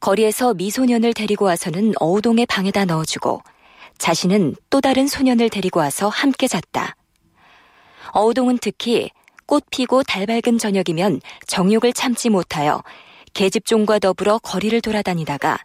거리에서 0.00 0.52
미소년을 0.52 1.14
데리고 1.14 1.46
와서는 1.46 1.94
어우동의 1.98 2.44
방에다 2.44 2.84
넣어주고 2.84 3.40
자신은 3.96 4.56
또 4.68 4.82
다른 4.82 5.06
소년을 5.08 5.48
데리고 5.48 5.80
와서 5.80 6.10
함께 6.10 6.48
잤다. 6.48 6.96
어우동은 8.12 8.58
특히 8.60 9.08
꽃 9.46 9.64
피고 9.70 10.02
달 10.02 10.26
밝은 10.26 10.58
저녁이면 10.58 11.20
정욕을 11.46 11.92
참지 11.92 12.28
못하여 12.30 12.82
계집종과 13.34 13.98
더불어 14.00 14.38
거리를 14.38 14.80
돌아다니다가 14.80 15.58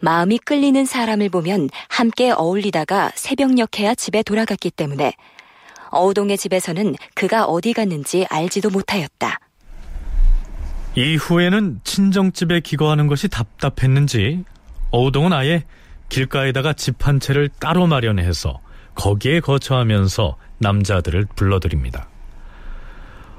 마음이 0.00 0.38
끌리는 0.38 0.84
사람을 0.84 1.28
보면 1.28 1.68
함께 1.88 2.30
어울리다가 2.30 3.12
새벽녘에야 3.14 3.94
집에 3.94 4.22
돌아갔기 4.22 4.70
때문에 4.70 5.12
어우동의 5.90 6.38
집에서는 6.38 6.94
그가 7.14 7.44
어디 7.44 7.74
갔는지 7.74 8.26
알지도 8.30 8.70
못하였다. 8.70 9.38
이후에는 10.96 11.80
친정집에 11.84 12.60
기거하는 12.60 13.06
것이 13.06 13.28
답답했는지 13.28 14.44
어우동은 14.90 15.32
아예 15.32 15.64
길가에다가 16.08 16.72
집 16.74 17.06
한 17.06 17.20
채를 17.20 17.50
따로 17.60 17.86
마련해서 17.86 18.60
거기에 18.94 19.40
거처하면서 19.40 20.36
남자들을 20.58 21.26
불러들입니다. 21.34 22.08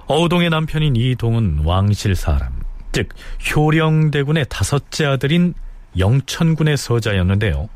어우동의 0.08 0.50
남편인 0.50 0.96
이동은 0.96 1.64
왕실 1.64 2.16
사람, 2.16 2.62
즉 2.92 3.10
효령대군의 3.56 4.46
다섯째 4.50 5.06
아들인 5.06 5.54
영천군의 5.98 6.76
서자였는데요. 6.78 7.70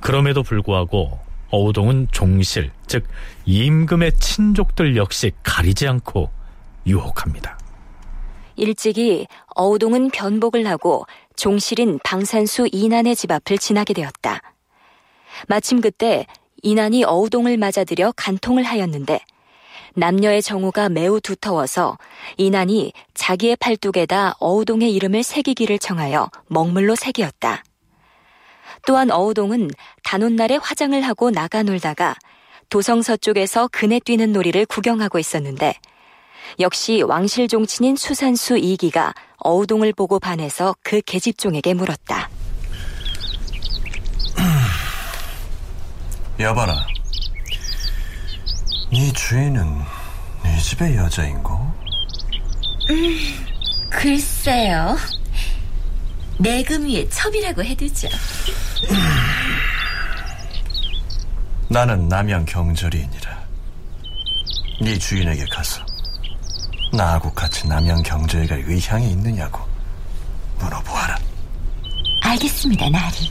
그럼에도 0.00 0.42
불구하고 0.42 1.18
어우동은 1.50 2.08
종실, 2.12 2.70
즉 2.86 3.04
임금의 3.44 4.12
친족들 4.18 4.96
역시 4.96 5.32
가리지 5.42 5.88
않고 5.88 6.30
유혹합니다. 6.86 7.58
일찍이 8.56 9.26
어우동은 9.56 10.10
변복을 10.10 10.66
하고 10.66 11.06
종실인 11.34 11.98
방산수 12.04 12.68
이난의 12.70 13.16
집 13.16 13.32
앞을 13.32 13.58
지나게 13.58 13.94
되었다. 13.94 14.40
마침 15.48 15.80
그때 15.80 16.26
이난이 16.62 17.04
어우동을 17.04 17.56
맞아들여 17.56 18.12
간통을 18.16 18.62
하였는데 18.62 19.20
남녀의 19.94 20.42
정오가 20.42 20.88
매우 20.88 21.20
두터워서 21.20 21.98
이난이 22.36 22.92
자기의 23.14 23.56
팔뚝에다 23.56 24.36
어우동의 24.38 24.92
이름을 24.94 25.22
새기기를 25.22 25.78
청하여 25.78 26.30
먹물로 26.46 26.94
새기었다. 26.94 27.64
또한 28.86 29.10
어우동은 29.10 29.70
단오날에 30.04 30.56
화장을 30.56 30.98
하고 31.02 31.30
나가 31.30 31.62
놀다가 31.62 32.14
도성 32.68 33.02
서쪽에서 33.02 33.68
그네 33.72 34.00
뛰는 34.00 34.32
놀이를 34.32 34.64
구경하고 34.66 35.18
있었는데 35.18 35.74
역시 36.58 37.02
왕실 37.02 37.48
종친인 37.48 37.96
수산수 37.96 38.58
이기가 38.58 39.12
어우동을 39.38 39.92
보고 39.92 40.18
반해서 40.18 40.74
그 40.82 41.00
계집종에게 41.02 41.74
물었다. 41.74 42.30
여봐라. 46.40 46.99
네 48.92 49.12
주인은 49.12 49.78
네 50.42 50.58
집의 50.58 50.96
여자인고? 50.96 51.54
음, 52.90 53.46
글쎄요. 53.90 54.96
내금 56.38 56.86
위에 56.86 57.08
첩이라고 57.08 57.62
해두죠. 57.62 58.08
나는 61.68 62.08
남양 62.08 62.46
경절이니라. 62.46 63.40
네 64.82 64.98
주인에게 64.98 65.44
가서 65.52 65.84
나하고 66.92 67.32
같이 67.32 67.68
남양 67.68 68.02
경제에 68.02 68.46
갈 68.46 68.64
의향이 68.66 69.10
있느냐고 69.12 69.60
물어보아라. 70.58 71.16
알겠습니다, 72.22 72.88
나리. 72.90 73.30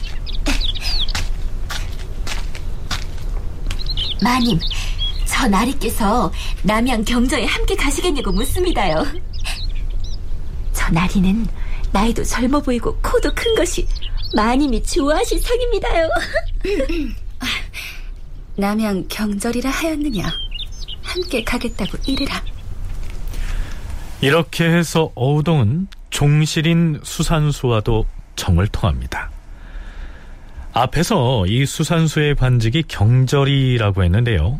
마님, 4.21 4.59
저 5.39 5.47
나리께서 5.47 6.33
남양 6.63 7.05
경저에 7.05 7.45
함께 7.45 7.73
가시겠냐고 7.73 8.29
묻습니다요. 8.33 9.05
저 10.73 10.89
나리는 10.89 11.47
나이도 11.93 12.25
젊어 12.25 12.59
보이고 12.59 12.93
코도 12.97 13.33
큰 13.33 13.55
것이 13.55 13.87
마님이 14.35 14.83
좋아하실 14.83 15.39
상입니다요. 15.39 16.09
남양 18.57 19.05
경절이라 19.07 19.69
하였느냐. 19.69 20.29
함께 21.03 21.41
가겠다고 21.45 21.97
이르라. 22.05 22.43
이렇게 24.19 24.65
해서 24.65 25.09
어우동은 25.15 25.87
종실인 26.09 26.99
수산수와도 27.01 28.05
정을 28.35 28.67
통합니다. 28.67 29.31
앞에서 30.73 31.45
이 31.47 31.65
수산수의 31.65 32.35
관직이 32.35 32.83
경절이라고 32.83 34.03
했는데요. 34.03 34.59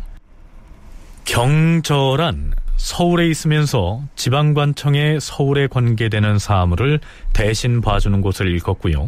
경절한 1.30 2.54
서울에 2.76 3.28
있으면서 3.28 4.02
지방관청에 4.16 5.20
서울에 5.20 5.68
관계되는 5.68 6.40
사무를 6.40 6.98
대신 7.32 7.80
봐주는 7.80 8.20
곳을 8.20 8.48
일컫고요. 8.48 9.06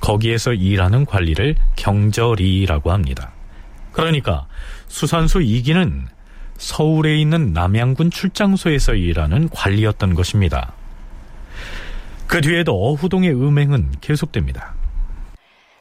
거기에서 0.00 0.52
일하는 0.52 1.04
관리를 1.04 1.54
경절이라고 1.76 2.90
합니다. 2.90 3.30
그러니까 3.92 4.48
수산수 4.88 5.42
이기는 5.42 6.08
서울에 6.56 7.16
있는 7.20 7.52
남양군 7.52 8.10
출장소에서 8.10 8.94
일하는 8.94 9.48
관리였던 9.50 10.14
것입니다. 10.14 10.72
그 12.26 12.40
뒤에도 12.40 12.74
어후동의 12.84 13.30
음행은 13.30 13.92
계속됩니다. 14.00 14.74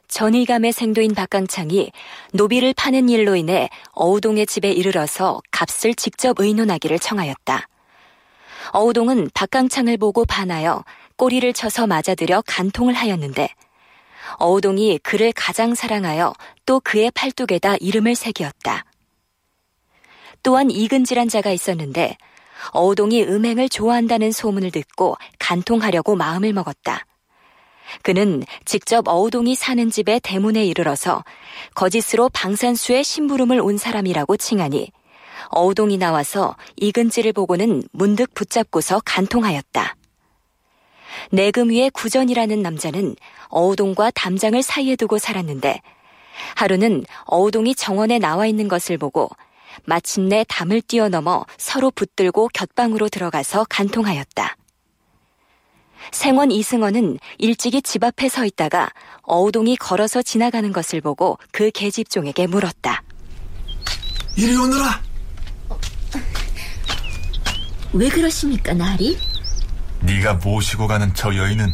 전의감의 0.09 0.73
생도인 0.73 1.13
박강창이 1.13 1.91
노비를 2.33 2.73
파는 2.73 3.09
일로 3.09 3.35
인해 3.35 3.69
어우동의 3.93 4.47
집에 4.47 4.71
이르러서 4.71 5.41
값을 5.51 5.95
직접 5.95 6.39
의논하기를 6.39 6.99
청하였다. 6.99 7.67
어우동은 8.71 9.29
박강창을 9.33 9.97
보고 9.97 10.25
반하여 10.25 10.83
꼬리를 11.15 11.51
쳐서 11.53 11.87
맞아들여 11.87 12.43
간통을 12.45 12.93
하였는데 12.95 13.49
어우동이 14.37 14.99
그를 15.03 15.31
가장 15.33 15.75
사랑하여 15.75 16.33
또 16.65 16.79
그의 16.79 17.11
팔뚝에다 17.11 17.77
이름을 17.79 18.15
새기었다. 18.15 18.85
또한 20.41 20.71
이근질한 20.71 21.29
자가 21.29 21.51
있었는데 21.51 22.17
어우동이 22.71 23.23
음행을 23.23 23.69
좋아한다는 23.69 24.31
소문을 24.31 24.71
듣고 24.71 25.17
간통하려고 25.37 26.15
마음을 26.15 26.53
먹었다. 26.53 27.05
그는 28.01 28.43
직접 28.65 29.07
어우동이 29.07 29.55
사는 29.55 29.89
집에 29.89 30.19
대문에 30.19 30.65
이르러서 30.65 31.23
거짓으로 31.75 32.29
방산수의 32.29 33.03
심부름을 33.03 33.59
온 33.59 33.77
사람이라고 33.77 34.37
칭하니 34.37 34.91
어우동이 35.49 35.97
나와서 35.97 36.55
이근지를 36.77 37.33
보고는 37.33 37.83
문득 37.91 38.33
붙잡고서 38.33 39.01
간통하였다. 39.05 39.95
내금 41.31 41.69
위에 41.71 41.89
구전이라는 41.89 42.61
남자는 42.61 43.15
어우동과 43.47 44.11
담장을 44.11 44.61
사이에 44.61 44.95
두고 44.95 45.17
살았는데 45.17 45.81
하루는 46.55 47.05
어우동이 47.25 47.75
정원에 47.75 48.19
나와 48.19 48.45
있는 48.45 48.67
것을 48.67 48.97
보고 48.97 49.29
마침내 49.85 50.45
담을 50.47 50.81
뛰어넘어 50.81 51.45
서로 51.57 51.91
붙들고 51.91 52.49
곁방으로 52.53 53.09
들어가서 53.09 53.65
간통하였다. 53.69 54.55
생원 56.11 56.51
이승원은 56.51 57.19
일찍이 57.37 57.81
집 57.81 58.03
앞에 58.03 58.29
서 58.29 58.45
있다가 58.45 58.89
어우동이 59.23 59.77
걸어서 59.77 60.21
지나가는 60.21 60.71
것을 60.71 61.01
보고 61.01 61.37
그 61.51 61.71
계집종에게 61.71 62.47
물었다. 62.47 63.03
이리 64.35 64.55
오너라. 64.55 65.01
왜 67.93 68.07
그러십니까, 68.09 68.73
나리? 68.73 69.17
네가 70.01 70.35
모시고 70.35 70.87
가는 70.87 71.11
저 71.13 71.35
여인은 71.35 71.73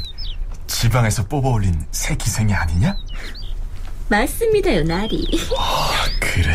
지방에서 0.68 1.28
뽑아올린 1.28 1.86
새 1.92 2.16
기생이 2.16 2.54
아니냐? 2.54 2.96
맞습니다요, 4.08 4.84
나리. 4.84 5.26
아, 5.58 6.06
그래. 6.20 6.54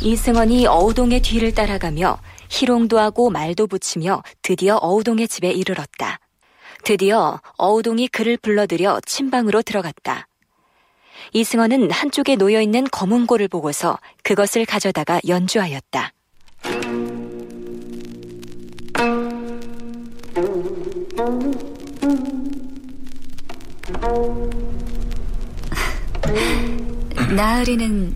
이승원이 0.00 0.66
어우동의 0.66 1.22
뒤를 1.22 1.54
따라가며 1.54 2.18
희롱도 2.52 2.98
하고 2.98 3.30
말도 3.30 3.66
붙이며 3.66 4.22
드디어 4.42 4.76
어우동의 4.76 5.26
집에 5.26 5.50
이르렀다. 5.50 6.20
드디어 6.84 7.40
어우동이 7.56 8.08
그를 8.08 8.36
불러들여 8.36 9.00
침방으로 9.06 9.62
들어갔다. 9.62 10.28
이승원은 11.32 11.90
한쪽에 11.90 12.36
놓여 12.36 12.60
있는 12.60 12.84
검은 12.90 13.26
골을 13.26 13.48
보고서 13.48 13.98
그것을 14.22 14.66
가져다가 14.66 15.18
연주하였다. 15.26 16.12
나으리는 27.34 28.14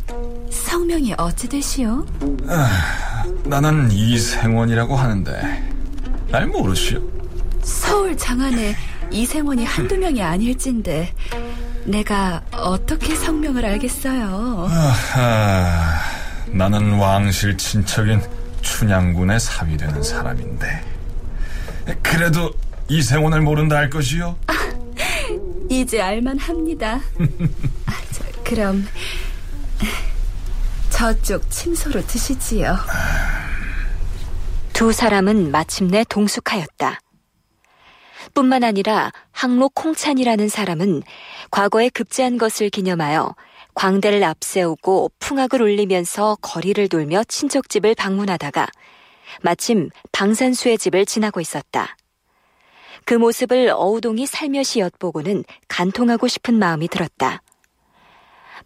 성명이 0.65 1.15
어찌 1.19 1.49
되시오? 1.49 2.05
아, 2.49 3.25
나는 3.45 3.91
이생원이라고 3.91 4.97
하는데 4.97 5.73
날 6.31 6.47
모르시오? 6.47 7.01
서울 7.63 8.17
장안에 8.17 8.75
이생원이 9.11 9.65
한두 9.65 9.97
명이 9.99 10.23
아닐진데 10.23 11.13
내가 11.85 12.43
어떻게 12.51 13.15
성명을 13.15 13.65
알겠어요? 13.65 14.67
아하, 14.71 16.01
나는 16.49 16.95
왕실 16.95 17.57
친척인 17.57 18.21
춘향군의 18.63 19.39
사위 19.39 19.77
되는 19.77 20.03
사람인데 20.03 20.83
그래도 22.03 22.51
이생원을 22.89 23.43
모른다 23.43 23.77
할 23.77 23.91
것이요? 23.91 24.37
아, 24.49 24.55
이제 25.71 26.01
알만합니다. 26.01 26.95
아, 27.87 27.93
저, 28.13 28.25
그럼 28.45 28.87
저쪽 30.97 31.51
침소로 31.51 32.01
드시지요. 32.07 32.75
두 34.73 34.93
사람은 34.93 35.51
마침내 35.51 36.05
동숙하였다. 36.09 37.01
뿐만 38.33 38.65
아니라 38.65 39.13
항로 39.31 39.69
콩찬이라는 39.69 40.49
사람은 40.49 41.03
과거에 41.51 41.91
급제한 41.91 42.39
것을 42.39 42.71
기념하여 42.71 43.35
광대를 43.75 44.25
앞세우고 44.25 45.11
풍악을 45.19 45.61
울리면서 45.61 46.39
거리를 46.41 46.89
돌며 46.89 47.25
친척집을 47.25 47.95
방문하다가 47.95 48.67
마침 49.43 49.91
방산수의 50.13 50.79
집을 50.79 51.05
지나고 51.05 51.43
있었다. 51.43 51.95
그 53.05 53.13
모습을 53.13 53.69
어우동이 53.69 54.25
살며시 54.25 54.81
엿보고는 54.81 55.45
간통하고 55.69 56.27
싶은 56.27 56.55
마음이 56.59 56.89
들었다. 56.89 57.43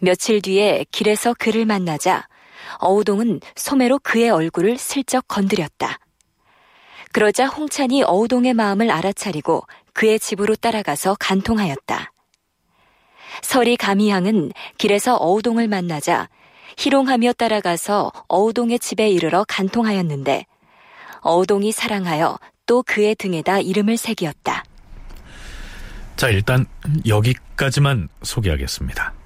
며칠 0.01 0.41
뒤에 0.41 0.85
길에서 0.91 1.35
그를 1.39 1.65
만나자 1.65 2.27
어우동은 2.79 3.41
소매로 3.57 4.01
그의 4.01 4.31
얼굴을 4.31 4.79
슬쩍 4.79 5.27
건드렸다. 5.29 5.99
그러자 7.13 7.47
홍찬이 7.47 8.03
어우동의 8.05 8.55
마음을 8.55 8.91
알아차리고 8.91 9.67
그의 9.93 10.19
집으로 10.19 10.57
따라가서 10.57 11.17
간통하였다. 11.19 12.13
설이 13.43 13.77
가미향은 13.77 14.53
길에서 14.79 15.17
어우동을 15.17 15.69
만나자 15.69 16.29
희롱하며 16.79 17.35
따라가서 17.35 18.13
어우동의 18.29 18.79
집에 18.79 19.09
이르러 19.11 19.45
간통하였는데 19.47 20.47
어우동이 21.21 21.73
사랑하여 21.73 22.39
또 22.67 22.83
그의 22.83 23.15
등에다 23.17 23.61
이름을 23.61 23.97
새기었다. 23.97 24.65
자, 26.17 26.29
일단 26.29 26.67
여기까지만 27.07 28.09
소개하겠습니다. 28.23 29.20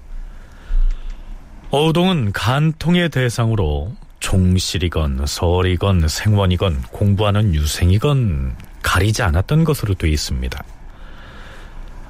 어우동은 1.71 2.31
간통의 2.31 3.09
대상으로 3.09 3.93
종실이건 4.19 5.25
설이건 5.25 6.07
생원이건 6.07 6.83
공부하는 6.91 7.53
유생이건 7.53 8.55
가리지 8.81 9.23
않았던 9.23 9.63
것으로 9.63 9.95
되어 9.95 10.09
있습니다. 10.09 10.63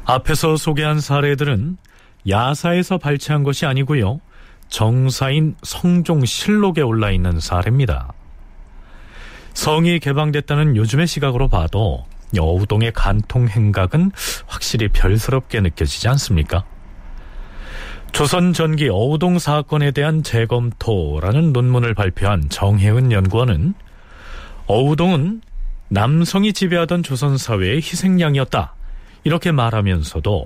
앞에서 0.05 0.57
소개한 0.57 0.99
사례들은 0.99 1.77
야사에서 2.29 2.97
발췌한 2.97 3.43
것이 3.43 3.65
아니고요. 3.65 4.19
정사인 4.69 5.55
성종실록에 5.63 6.81
올라 6.81 7.11
있는 7.11 7.39
사례입니다. 7.39 8.13
성이 9.53 9.99
개방됐다는 9.99 10.75
요즘의 10.75 11.07
시각으로 11.07 11.47
봐도 11.47 12.05
여우동의 12.35 12.91
간통 12.93 13.47
행각은 13.47 14.11
확실히 14.47 14.89
별스럽게 14.89 15.61
느껴지지 15.61 16.07
않습니까? 16.09 16.65
조선 18.15 18.53
전기 18.53 18.87
어우동 18.87 19.39
사건에 19.39 19.91
대한 19.91 20.23
재검토라는 20.23 21.51
논문을 21.51 21.93
발표한 21.93 22.47
정혜은 22.47 23.11
연구원은 23.11 23.73
어우동은 24.67 25.41
남성이 25.89 26.53
지배하던 26.53 27.03
조선 27.03 27.37
사회의 27.37 27.75
희생양이었다. 27.75 28.73
이렇게 29.25 29.51
말하면서도 29.51 30.45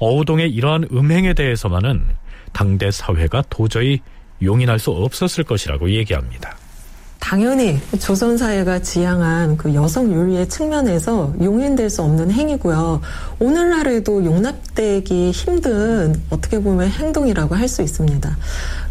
어우동의 0.00 0.50
이러한 0.50 0.88
음행에 0.90 1.34
대해서만은 1.34 2.04
당대 2.52 2.90
사회가 2.90 3.44
도저히 3.50 4.00
용인할 4.42 4.80
수 4.80 4.90
없었을 4.90 5.44
것이라고 5.44 5.90
얘기합니다. 5.90 6.56
당연히 7.26 7.80
조선 7.98 8.38
사회가 8.38 8.78
지향한 8.78 9.56
그 9.56 9.74
여성 9.74 10.12
윤리의 10.12 10.48
측면에서 10.48 11.34
용인될 11.42 11.90
수 11.90 12.02
없는 12.02 12.30
행위고요. 12.30 13.00
오늘날에도 13.40 14.24
용납되기 14.24 15.32
힘든 15.32 16.22
어떻게 16.30 16.62
보면 16.62 16.88
행동이라고 16.88 17.56
할 17.56 17.66
수 17.66 17.82
있습니다. 17.82 18.36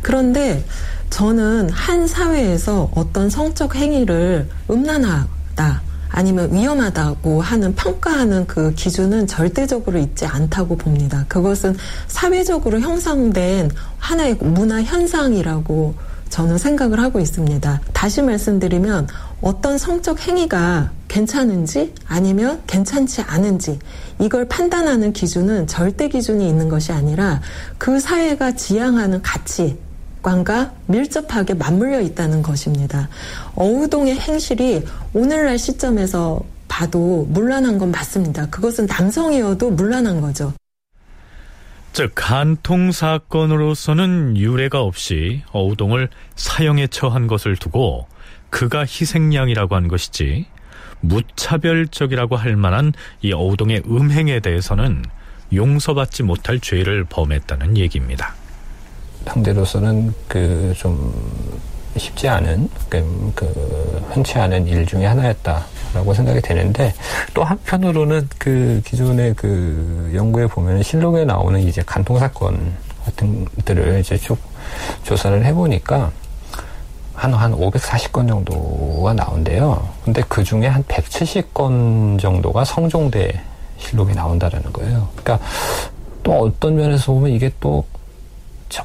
그런데 0.02 0.66
저는 1.12 1.70
한 1.70 2.08
사회에서 2.08 2.92
어떤 2.94 3.30
성적 3.30 3.74
행위를 3.74 4.50
음란화 4.70 5.28
같다. 5.56 5.82
아니면 6.10 6.54
위험하다고 6.54 7.42
하는 7.42 7.74
평가하는 7.74 8.48
그 8.48 8.74
기준은 8.74 9.28
절대적으로 9.28 9.98
있지 9.98 10.26
않다고 10.26 10.76
봅니다. 10.76 11.24
그것은 11.30 11.78
사회적으로 12.08 12.82
형성된 12.82 13.72
하나의 13.98 14.36
문화 14.42 14.82
현상이라고 14.84 15.96
저는 16.30 16.58
생각을 16.58 17.00
하고 17.00 17.20
있습니다. 17.20 17.82
다시 17.94 18.22
말씀드리면 18.22 19.08
어떤 19.42 19.78
성적 19.78 20.28
행위가 20.28 20.92
괜찮은지 21.08 21.94
아니면 22.08 22.62
괜찮지 22.68 23.22
않은지 23.22 23.80
이걸 24.20 24.48
판단하는 24.48 25.14
기준은 25.14 25.68
절대 25.68 26.10
기준이 26.10 26.48
있는 26.48 26.68
것이 26.68 26.92
아니라 26.92 27.42
그 27.78 28.00
사회가 28.00 28.56
지향하는 28.56 29.22
가치 29.22 29.78
관과 30.22 30.74
밀접하게 30.88 31.54
맞물려 31.54 32.02
있다는 32.02 32.42
것입니다. 32.42 33.08
어우동의 33.54 34.18
행실이 34.18 34.84
오늘날 35.14 35.60
시점에서 35.60 36.42
봐도 36.68 37.28
문란한 37.30 37.78
건 37.78 37.92
맞습니다. 37.92 38.48
그것은 38.50 38.88
남성이어도 38.88 39.70
문란한 39.70 40.22
거죠. 40.22 40.52
즉 41.96 42.12
간통 42.14 42.92
사건으로서는 42.92 44.36
유례가 44.36 44.82
없이 44.82 45.44
어우동을 45.54 46.10
사형에 46.36 46.88
처한 46.88 47.28
것을 47.28 47.56
두고 47.56 48.06
그가 48.50 48.82
희생양이라고 48.82 49.76
한 49.78 49.88
것이지 49.88 50.46
무차별적이라고 51.00 52.36
할 52.36 52.58
만한 52.58 52.92
이 53.22 53.32
어우동의 53.32 53.84
음행에 53.88 54.42
대해서는 54.42 55.06
용서받지 55.54 56.24
못할 56.24 56.60
죄를 56.60 57.06
범했다는 57.06 57.78
얘기입니다. 57.78 58.36
상대로서는 59.26 60.14
그 60.28 60.74
좀 60.78 61.14
쉽지 61.98 62.28
않은 62.28 62.70
그, 62.90 63.32
그 63.36 63.46
흔치 64.10 64.38
않은 64.38 64.68
일 64.68 64.86
중에 64.86 65.06
하나였다 65.06 65.66
라고 65.96 66.14
생각이 66.14 66.42
되는데 66.42 66.94
또 67.34 67.44
한편으로는 67.44 68.28
그 68.38 68.82
기존의 68.86 69.34
그 69.36 70.12
연구에 70.14 70.46
보면 70.46 70.84
실록에 70.84 71.24
나오는 71.24 71.60
이제 71.62 71.82
간통 71.86 72.20
사건 72.20 72.74
같은 73.06 73.46
것들을 73.46 74.02
이제 74.02 74.18
쭉 74.18 74.38
조사를 75.04 75.46
해보니까 75.46 76.12
한, 77.14 77.34
한 77.34 77.54
540건 77.54 78.28
정도가 78.28 79.14
나온대요. 79.14 79.88
근데 80.04 80.22
그 80.28 80.44
중에 80.44 80.68
한 80.68 80.84
170건 80.84 82.20
정도가 82.20 82.66
성종대 82.66 83.42
실록에 83.78 84.14
나온다라는 84.14 84.74
거예요. 84.74 85.08
그러니까 85.16 85.40
또 86.24 86.42
어떤 86.42 86.76
면에서 86.76 87.14
보면 87.14 87.32
이게 87.32 87.50
또 87.62 87.86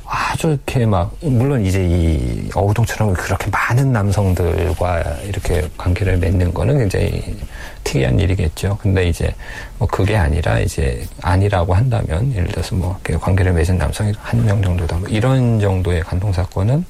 아주 0.06 0.48
이렇게 0.48 0.86
막 0.86 1.16
물론 1.22 1.64
이제 1.64 1.84
이 1.84 2.48
어우동처럼 2.54 3.14
그렇게 3.14 3.50
많은 3.50 3.92
남성들과 3.92 5.00
이렇게 5.24 5.68
관계를 5.76 6.18
맺는 6.18 6.54
거는 6.54 6.78
굉장히 6.78 7.36
특이한 7.84 8.20
일이겠죠. 8.20 8.78
근데 8.80 9.08
이제 9.08 9.34
뭐 9.78 9.88
그게 9.88 10.16
아니라 10.16 10.60
이제 10.60 11.04
아니라고 11.22 11.74
한다면 11.74 12.32
예를 12.34 12.48
들어서 12.48 12.74
뭐 12.76 12.98
관계를 13.20 13.52
맺은 13.52 13.78
남성이 13.78 14.12
한 14.18 14.44
명 14.44 14.62
정도다 14.62 14.96
뭐 14.98 15.08
이런 15.08 15.58
정도의 15.60 16.02
간통 16.02 16.32
사건은 16.32 16.84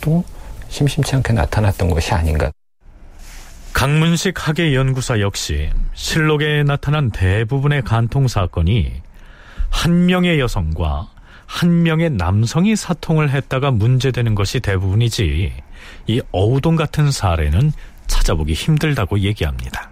또 0.00 0.24
심심치 0.68 1.14
않게 1.16 1.32
나타났던 1.32 1.90
것이 1.90 2.12
아닌가. 2.12 2.50
강문식 3.72 4.34
학예 4.48 4.74
연구사 4.74 5.20
역시 5.20 5.70
실록에 5.94 6.64
나타난 6.64 7.10
대부분의 7.10 7.82
간통 7.82 8.26
사건이 8.28 8.92
한 9.70 10.06
명의 10.06 10.40
여성과 10.40 11.08
한 11.50 11.82
명의 11.82 12.10
남성이 12.10 12.76
사통을 12.76 13.30
했다가 13.30 13.72
문제되는 13.72 14.36
것이 14.36 14.60
대부분이지 14.60 15.52
이 16.06 16.22
어우동 16.30 16.76
같은 16.76 17.10
사례는 17.10 17.72
찾아보기 18.06 18.52
힘들다고 18.52 19.18
얘기합니다. 19.18 19.90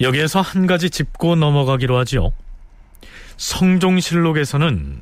여기에서 0.00 0.40
한 0.40 0.68
가지 0.68 0.90
짚고 0.90 1.34
넘어가기로 1.34 1.98
하지요. 1.98 2.32
성종실록에서는 3.36 5.00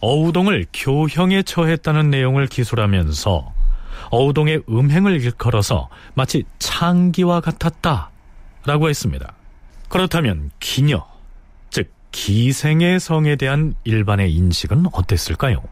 어우동을 0.00 0.66
교형에 0.72 1.42
처했다는 1.42 2.10
내용을 2.10 2.46
기술하면서 2.46 3.57
어우동의 4.10 4.62
음행을 4.68 5.20
일컬어서 5.22 5.88
마치 6.14 6.44
창기와 6.58 7.40
같았다 7.40 8.10
라고 8.66 8.88
했습니다. 8.88 9.32
그렇다면 9.88 10.50
기녀, 10.60 11.06
즉 11.70 11.90
기생의 12.12 13.00
성에 13.00 13.36
대한 13.36 13.74
일반의 13.84 14.34
인식은 14.34 14.86
어땠을까요? 14.92 15.62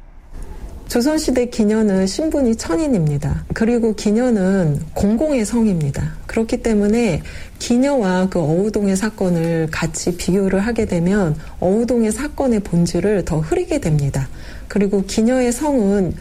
조선시대 0.89 1.47
기녀는 1.47 2.07
신분이 2.07 2.57
천인입니다. 2.57 3.45
그리고 3.55 3.95
기녀는 3.97 4.81
공공의 4.95 5.45
성입니다. 5.45 6.14
그렇기 6.27 6.62
때문에 6.62 7.22
기녀와 7.59 8.29
그 8.29 8.39
어우동의 8.39 8.97
사건을 8.97 9.68
같이 9.72 10.16
비교를 10.16 10.61
하게 10.61 10.87
되면 10.87 11.37
어우동의 11.59 12.12
사건의 12.12 12.61
본질을 12.61 13.24
더 13.24 13.41
흐리게 13.41 13.81
됩니다. 13.81 14.29
그리고 14.68 15.03
기녀의 15.05 15.51
성은 15.51 16.14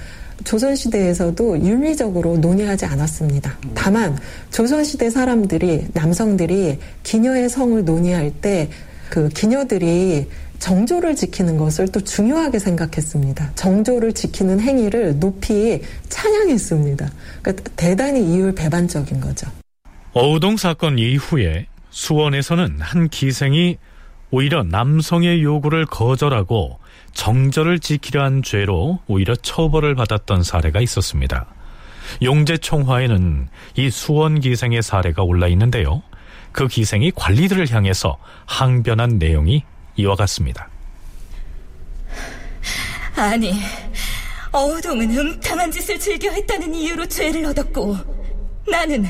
조선시대에서도 0.44 1.60
윤리적으로 1.62 2.38
논의하지 2.38 2.86
않았습니다. 2.86 3.58
다만 3.74 4.18
조선시대 4.52 5.10
사람들이 5.10 5.88
남성들이 5.94 6.80
기녀의 7.04 7.50
성을 7.50 7.84
논의할 7.86 8.32
때 8.32 8.70
그 9.10 9.30
기녀들이 9.30 10.28
정조를 10.60 11.16
지키는 11.16 11.58
것을 11.58 11.88
또 11.90 12.02
중요하게 12.02 12.60
생각했습니다. 12.60 13.52
정조를 13.56 14.14
지키는 14.14 14.60
행위를 14.60 15.20
높이 15.20 15.82
찬양했습니다. 16.10 17.12
그러니까 17.42 17.72
대단히 17.76 18.34
이율배반적인 18.34 19.20
거죠. 19.20 19.48
어우동 20.14 20.58
사건 20.58 20.98
이후에 20.98 21.68
수원에서는 21.92 22.78
한 22.80 23.10
기생이 23.10 23.78
오히려 24.32 24.64
남성의 24.64 25.44
요구를 25.44 25.86
거절하고 25.86 26.80
정절을 27.16 27.80
지키려 27.80 28.24
한 28.24 28.44
죄로 28.44 29.00
오히려 29.08 29.36
처벌을 29.36 29.96
받았던 29.96 30.44
사례가 30.44 30.82
있었습니다. 30.82 31.48
용제총화에는 32.22 33.50
이 33.78 33.90
수원 33.90 34.40
기생의 34.40 34.84
사례가 34.84 35.24
올라 35.24 35.48
있는데요. 35.48 36.04
그 36.52 36.68
기생이 36.68 37.12
관리들을 37.16 37.72
향해서 37.72 38.18
항변한 38.46 39.18
내용이 39.18 39.64
이와 39.96 40.16
같습니다. 40.16 40.70
아니, 43.16 43.54
어우동은 44.52 45.18
음탕한 45.18 45.72
짓을 45.72 45.98
즐겨 45.98 46.30
했다는 46.30 46.76
이유로 46.76 47.08
죄를 47.08 47.46
얻었고, 47.46 47.98
나는 48.70 49.06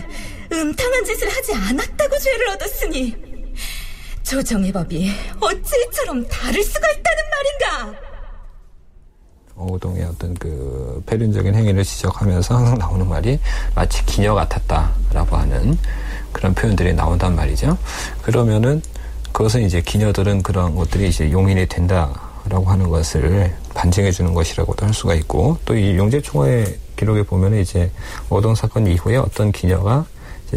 음탕한 0.52 1.06
짓을 1.06 1.28
하지 1.30 1.54
않았다고 1.54 2.18
죄를 2.20 2.50
얻었으니, 2.50 3.16
조정의 4.26 4.72
법이 4.72 5.12
어찌 5.40 5.72
이처럼 5.88 6.28
다를 6.28 6.64
수가 6.64 6.88
있다는 6.90 7.24
말인가? 7.30 8.00
어우동의 9.56 10.04
어떤 10.04 10.34
그 10.34 11.02
폐륜적인 11.06 11.54
행위를 11.54 11.84
지적하면서 11.84 12.56
항상 12.58 12.78
나오는 12.78 13.08
말이 13.08 13.40
마치 13.74 14.04
기녀 14.06 14.34
같았다라고 14.34 15.38
하는 15.38 15.78
그런 16.34 16.54
표현들이 16.54 16.94
나온단 16.94 17.36
말이죠. 17.36 17.78
그러면은 18.24 18.82
그것은 19.32 19.62
이제 19.62 19.80
기녀들은 19.82 20.44
그런 20.44 20.76
것들이 20.76 21.08
이제 21.10 21.32
용인이 21.32 21.68
된다라고 21.68 22.66
하는 22.66 22.90
것을 22.90 23.56
반증해 23.74 24.12
주는 24.12 24.34
것이라고도 24.34 24.86
할 24.88 24.94
수가 24.94 25.14
있고 25.16 25.58
또 25.66 25.76
이 25.76 25.96
용제총화의 25.98 26.80
기록에 26.96 27.24
보면은 27.24 27.60
이제 27.60 27.92
어동 28.30 28.56
사건 28.56 28.88
이후에 28.88 29.18
어떤 29.18 29.52
기녀가 29.52 30.06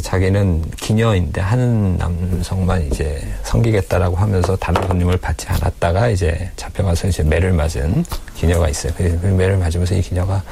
자기는 0.00 0.70
기녀인데 0.76 1.40
한 1.40 1.96
남성만 1.96 2.86
이제 2.86 3.20
섬기겠다라고 3.44 4.16
하면서 4.16 4.56
다른 4.56 4.86
손님을 4.86 5.16
받지 5.18 5.46
않았다가 5.48 6.08
이제 6.08 6.50
잡혀가서 6.56 7.08
이제 7.08 7.22
매를 7.22 7.52
맞은 7.52 8.04
기녀가 8.34 8.68
있어요. 8.68 8.92
그 8.96 9.02
매를 9.26 9.56
맞으면서 9.56 9.94
이 9.94 10.02
기녀가 10.02 10.42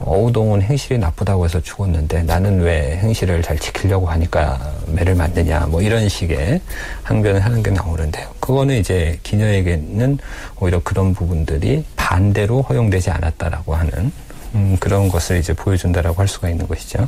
어우동은 0.00 0.62
행실이 0.62 0.98
나쁘다고 0.98 1.44
해서 1.44 1.60
죽었는데 1.60 2.22
나는 2.22 2.60
왜 2.62 2.96
행실을 2.96 3.42
잘 3.42 3.58
지키려고 3.58 4.08
하니까 4.08 4.58
매를 4.86 5.14
맞느냐 5.14 5.66
뭐 5.66 5.82
이런 5.82 6.08
식의 6.08 6.60
항변을 7.02 7.40
하는 7.40 7.62
게 7.62 7.70
나오는데요. 7.70 8.28
그거는 8.40 8.78
이제 8.78 9.18
기녀에게는 9.22 10.18
오히려 10.58 10.80
그런 10.82 11.14
부분들이 11.14 11.84
반대로 11.96 12.62
허용되지 12.62 13.10
않았다라고 13.10 13.74
하는 13.74 14.10
음, 14.54 14.76
그런 14.80 15.08
것을 15.08 15.38
이제 15.38 15.52
보여준다라고 15.52 16.18
할 16.18 16.26
수가 16.26 16.48
있는 16.48 16.66
것이죠. 16.66 17.06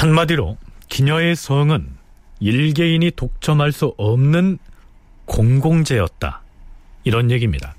한마디로 0.00 0.56
기녀의 0.88 1.36
성은 1.36 1.86
일개인이 2.40 3.10
독점할 3.10 3.70
수 3.70 3.92
없는 3.98 4.56
공공재였다. 5.26 6.40
이런 7.04 7.30
얘기입니다. 7.30 7.74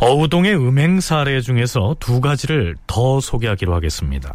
어우동의 0.00 0.56
음행 0.56 0.98
사례 0.98 1.40
중에서 1.40 1.94
두 2.00 2.20
가지를 2.20 2.74
더 2.88 3.20
소개하기로 3.20 3.72
하겠습니다. 3.74 4.34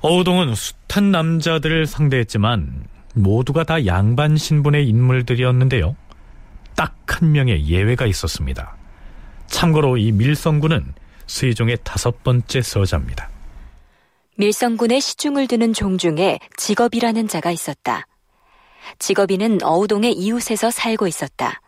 어우동은 0.00 0.54
숱한 0.54 1.10
남자들을 1.10 1.86
상대했지만 1.86 2.86
모두가 3.12 3.64
다 3.64 3.84
양반 3.86 4.36
신분의 4.36 4.88
인물들이었는데요. 4.88 5.96
딱 6.74 6.94
한 7.22 7.30
명의 7.30 7.68
예외가 7.68 8.04
있었습니다. 8.06 8.76
참고로 9.46 9.96
이 9.96 10.10
밀성군은 10.10 10.92
세종의 11.28 11.78
다섯 11.84 12.24
번째 12.24 12.62
서자입니다. 12.62 13.30
밀성군의 14.38 15.00
시중을 15.00 15.46
두는 15.46 15.72
종 15.72 15.98
중에 15.98 16.40
직업이라는 16.56 17.28
자가 17.28 17.52
있었다. 17.52 18.08
직업이는 18.98 19.62
어우동의 19.62 20.14
이웃에서 20.14 20.72
살고 20.72 21.06
있었다. 21.06 21.60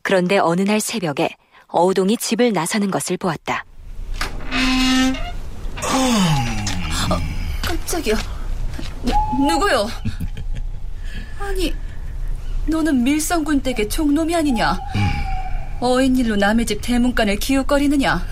그런데 0.00 0.38
어느 0.38 0.62
날 0.62 0.80
새벽에 0.80 1.36
어우동이 1.66 2.16
집을 2.16 2.54
나서는 2.54 2.90
것을 2.90 3.18
보았다. 3.18 3.64
깜짝이야. 7.62 8.14
누, 9.02 9.12
누구요? 9.46 9.86
아니, 11.48 11.74
너는 12.66 13.02
밀성군 13.02 13.62
댁의 13.62 13.88
종놈이 13.88 14.34
아니냐? 14.34 14.78
어인 15.80 16.16
일로 16.16 16.36
남의 16.36 16.64
집 16.66 16.80
대문간을 16.80 17.36
기웃거리느냐? 17.36 18.24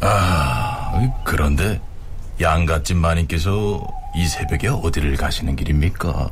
아, 0.00 1.10
그런데 1.24 1.80
양갓집 2.40 2.96
마님께서 2.96 3.86
이 4.16 4.26
새벽에 4.26 4.68
어디를 4.68 5.16
가시는 5.16 5.56
길입니까? 5.56 6.30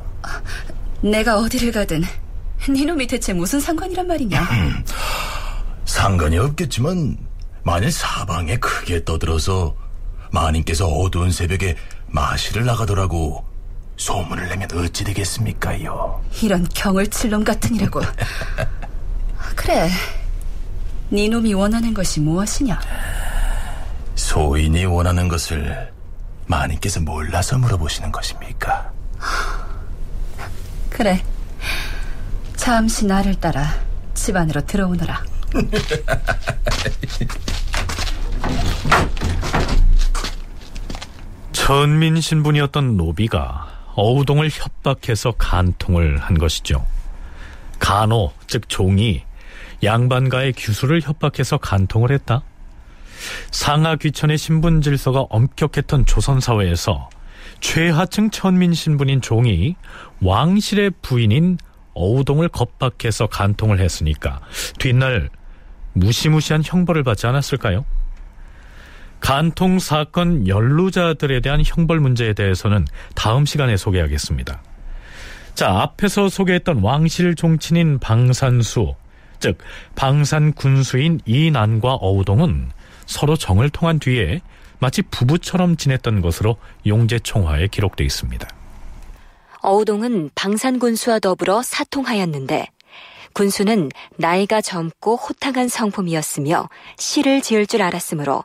내가 1.02 1.36
어디를 1.38 1.70
가든 1.72 2.02
니놈이 2.68 3.06
대체 3.06 3.32
무슨 3.34 3.60
상관이란 3.60 4.06
말이냐? 4.06 4.48
상관이 5.84 6.38
없겠지만 6.38 7.18
만일 7.62 7.92
사방에 7.92 8.56
크게 8.56 9.04
떠들어서 9.04 9.76
마님께서 10.32 10.86
어두운 10.86 11.30
새벽에 11.30 11.76
마시를 12.06 12.64
나가더라고 12.64 13.44
소문을 13.98 14.48
내면 14.48 14.68
어찌 14.72 15.04
되겠습니까요? 15.04 16.22
이런 16.42 16.66
경을 16.72 17.08
칠놈 17.08 17.44
같으니라고. 17.44 18.00
그래. 19.54 19.90
니놈이 21.12 21.52
원하는 21.52 21.92
것이 21.92 22.20
무엇이냐? 22.20 22.80
소인이 24.14 24.84
원하는 24.86 25.28
것을 25.28 25.92
마님께서 26.46 27.00
몰라서 27.00 27.58
물어보시는 27.58 28.12
것입니까? 28.12 28.90
그래. 30.88 31.22
잠시 32.56 33.04
나를 33.04 33.34
따라 33.34 33.74
집 34.14 34.36
안으로 34.36 34.64
들어오너라. 34.64 35.24
천민 41.52 42.20
신분이었던 42.20 42.96
노비가 42.96 43.67
어우동을 43.98 44.48
협박해서 44.48 45.32
간통을 45.32 46.18
한 46.18 46.38
것이죠. 46.38 46.86
간호, 47.80 48.32
즉 48.46 48.68
종이 48.68 49.22
양반가의 49.82 50.52
규수를 50.52 51.00
협박해서 51.02 51.58
간통을 51.58 52.12
했다. 52.12 52.42
상하 53.50 53.96
귀천의 53.96 54.38
신분 54.38 54.82
질서가 54.82 55.22
엄격했던 55.30 56.06
조선 56.06 56.38
사회에서 56.38 57.10
최하층 57.58 58.30
천민 58.30 58.72
신분인 58.72 59.20
종이 59.20 59.74
왕실의 60.22 60.92
부인인 61.02 61.58
어우동을 61.94 62.50
겁박해서 62.50 63.26
간통을 63.26 63.80
했으니까 63.80 64.40
뒷날 64.78 65.28
무시무시한 65.94 66.62
형벌을 66.64 67.02
받지 67.02 67.26
않았을까요? 67.26 67.84
간통 69.20 69.78
사건 69.78 70.46
연루자들에 70.46 71.40
대한 71.40 71.62
형벌 71.64 72.00
문제에 72.00 72.32
대해서는 72.32 72.86
다음 73.14 73.44
시간에 73.46 73.76
소개하겠습니다. 73.76 74.62
자, 75.54 75.80
앞에서 75.80 76.28
소개했던 76.28 76.82
왕실 76.82 77.34
종친인 77.34 77.98
방산수, 77.98 78.94
즉 79.40 79.58
방산 79.96 80.52
군수인 80.52 81.20
이난과 81.26 81.94
어우동은 81.94 82.70
서로 83.06 83.36
정을 83.36 83.70
통한 83.70 83.98
뒤에 83.98 84.40
마치 84.78 85.02
부부처럼 85.02 85.76
지냈던 85.76 86.20
것으로 86.20 86.56
용제총화에 86.86 87.68
기록돼 87.68 88.04
있습니다. 88.04 88.48
어우동은 89.62 90.30
방산 90.34 90.78
군수와 90.78 91.18
더불어 91.18 91.62
사통하였는데 91.62 92.68
군수는 93.32 93.90
나이가 94.16 94.60
젊고 94.60 95.16
호탕한 95.16 95.68
성품이었으며 95.68 96.68
시를 96.96 97.40
지을 97.40 97.66
줄 97.66 97.82
알았으므로 97.82 98.44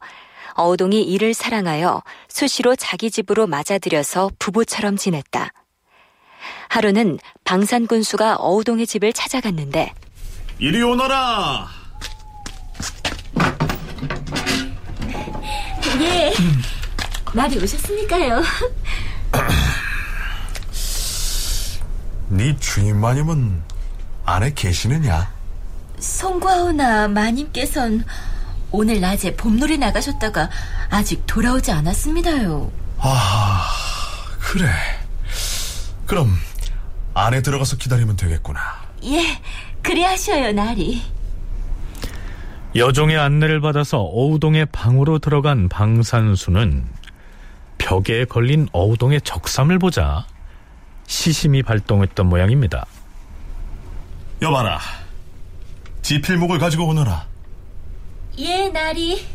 어우동이 0.56 1.02
이를 1.04 1.34
사랑하여 1.34 2.04
수시로 2.28 2.76
자기 2.76 3.10
집으로 3.12 3.48
맞아들여서 3.48 4.32
부부처럼 4.40 4.98
지냈다. 4.98 5.52
하루는 6.70 7.20
방산 7.44 7.88
군수가 7.88 8.36
어우동의 8.36 8.88
집을 8.88 9.14
찾아갔는데 9.14 9.94
이리 10.60 10.82
오너라. 10.82 11.68
예. 16.00 16.34
날이 17.34 17.58
오셨습니까요? 17.58 18.42
네 22.30 22.56
주인 22.60 23.00
마님은 23.00 23.62
안에 24.26 24.54
계시느냐? 24.54 25.32
송과오나 26.00 27.08
마님께선 27.10 28.06
오늘 28.74 29.00
낮에 29.00 29.36
봄놀이 29.36 29.78
나가셨다가 29.78 30.50
아직 30.90 31.26
돌아오지 31.28 31.72
않았습니다요. 31.72 32.72
아, 32.98 33.68
그래. 34.40 34.68
그럼 36.08 36.36
안에 37.14 37.44
들어가서 37.44 37.78
기다리면 37.78 38.16
되겠구나. 38.16 38.60
예, 39.06 39.40
그래 39.84 40.04
하셔요, 40.04 40.52
나리. 40.54 41.04
여종의 42.76 43.16
안내를 43.16 43.62
받아서 43.62 44.00
어우동의 44.00 44.66
방으로 44.72 45.20
들어간 45.20 45.70
방산수는 45.70 46.88
벽에 47.78 48.26
걸린 48.26 48.68
어우동의 48.72 49.22
적삼을 49.22 49.78
보자 49.78 50.26
시심이 51.06 51.62
발동했던 51.62 52.28
모양입니다. 52.28 52.88
여봐라. 54.42 54.80
지필목을 56.02 56.58
가지고 56.58 56.88
오너라. 56.88 57.33
예, 58.38 58.70
나리. 58.70 59.26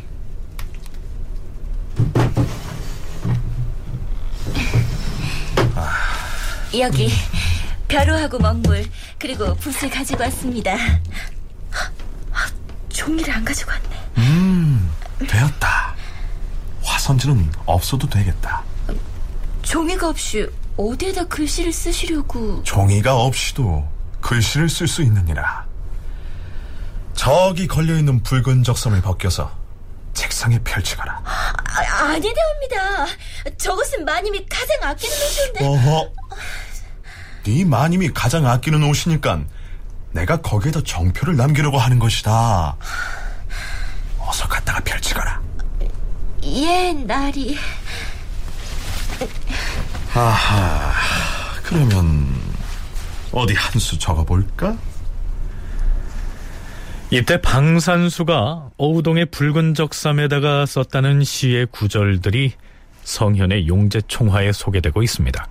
여기 6.77 7.09
벼루하고 7.87 8.39
먹물 8.39 8.85
그리고 9.17 9.55
붓을 9.55 9.89
가지고 9.89 10.23
왔습니다. 10.23 10.75
종이를 12.89 13.33
안 13.33 13.43
가지고 13.43 13.71
왔네. 13.71 13.89
음, 14.17 14.91
되었다. 15.27 15.95
화선지는 16.83 17.51
없어도 17.65 18.07
되겠다. 18.07 18.61
종이가 19.63 20.09
없이 20.09 20.47
어디에다 20.77 21.25
글씨를 21.25 21.71
쓰시려고? 21.73 22.61
종이가 22.63 23.15
없이도 23.15 23.87
글씨를 24.21 24.69
쓸 24.69 24.87
수 24.87 25.01
있느니라. 25.01 25.65
저기 27.23 27.67
걸려있는 27.67 28.23
붉은 28.23 28.63
적섬을 28.63 29.01
벗겨서 29.01 29.51
책상에 30.13 30.57
펼치거라. 30.59 31.21
아, 31.25 32.03
아니되옵니다. 32.13 33.07
저것은 33.57 34.05
마님이 34.05 34.45
가장 34.45 34.77
아끼는 34.83 35.15
옷인데. 35.17 35.65
어허. 35.65 36.11
네 37.43 37.65
마님이 37.65 38.11
가장 38.13 38.47
아끼는 38.47 38.83
옷이니까 38.83 39.41
내가 40.13 40.39
거기에다 40.39 40.79
정표를 40.85 41.35
남기려고 41.35 41.77
하는 41.77 41.99
것이다. 41.99 42.77
어서 44.19 44.47
갖다가 44.47 44.79
펼치거라. 44.79 45.41
예, 46.45 46.93
나리. 46.93 47.57
아하. 50.15 50.93
그러면 51.63 52.33
어디 53.33 53.53
한 53.55 53.77
수 53.81 53.99
적어볼까? 53.99 54.77
이때 57.11 57.41
방산수가 57.41 58.69
어우동의 58.77 59.25
붉은 59.27 59.73
적삼에다가 59.73 60.67
썼다는 60.67 61.23
시의 61.23 61.65
구절들이 61.71 62.53
성현의 63.01 63.67
용제총화에 63.67 64.51
소개되고 64.51 65.01
있습니다. 65.01 65.47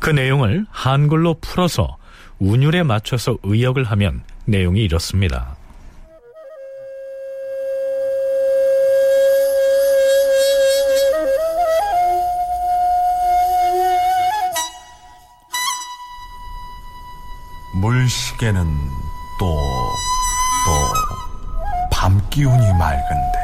그 0.00 0.10
내용을 0.10 0.66
한글로 0.70 1.38
풀어서 1.40 1.96
운율에 2.38 2.82
맞춰서 2.82 3.38
의역을 3.42 3.84
하면 3.84 4.22
내용이 4.44 4.82
이렇습니다. 4.82 5.56
물시계는 17.80 18.66
또, 19.38 19.56
또, 19.56 19.81
기운이 22.32 22.72
맑은데 22.72 23.38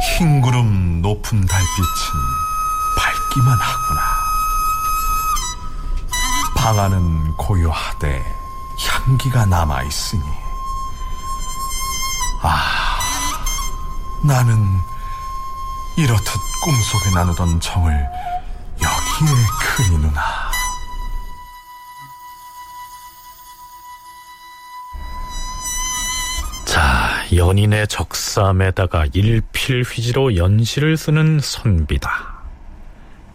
흰 0.00 0.40
구름 0.40 1.02
높은 1.02 1.44
달빛은 1.44 1.84
밝기만 2.96 3.58
하구나. 3.58 4.00
방 6.56 6.78
안은 6.78 7.36
고요하되 7.36 8.22
향기가 8.78 9.44
남아 9.46 9.82
있으니 9.82 10.22
아 12.42 13.00
나는 14.22 14.80
이렇듯 15.96 16.24
꿈속에 16.62 17.10
나누던 17.12 17.58
정을 17.60 17.92
여기에 18.80 19.36
그리누나. 19.60 20.47
연인의 27.48 27.88
적삼에다가 27.88 29.06
일필휘지로 29.14 30.36
연시를 30.36 30.98
쓰는 30.98 31.40
선비다. 31.40 32.10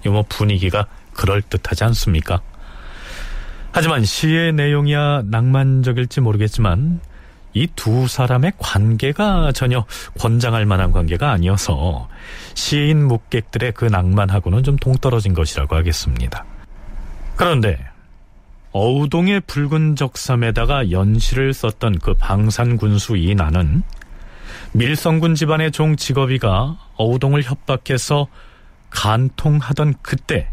이뭐 0.05 0.25
분위기가 0.29 0.85
그럴듯하지 1.13 1.83
않습니까? 1.85 2.39
하지만 3.71 4.05
시의 4.05 4.53
내용이야 4.53 5.23
낭만적일지 5.25 6.21
모르겠지만 6.21 6.99
이 7.55 7.67
두 7.75 8.07
사람의 8.07 8.53
관계가 8.59 9.51
전혀 9.51 9.83
권장할 10.19 10.67
만한 10.67 10.91
관계가 10.91 11.31
아니어서 11.31 12.07
시인 12.53 13.07
묵객들의 13.07 13.71
그 13.71 13.85
낭만하고는 13.85 14.61
좀 14.61 14.75
동떨어진 14.77 15.33
것이라고 15.33 15.75
하겠습니다. 15.75 16.45
그런데 17.35 17.79
어우동의 18.73 19.41
붉은 19.41 19.95
적삼에다가 19.95 20.91
연시를 20.91 21.53
썼던 21.53 21.97
그 21.99 22.13
방산군수 22.15 23.17
이나는 23.17 23.83
밀성군 24.75 25.35
집안의 25.35 25.71
종 25.71 25.95
직업이가 25.95 26.77
어우동을 26.95 27.43
협박해서 27.43 28.27
간통하던 28.89 29.95
그때 30.01 30.49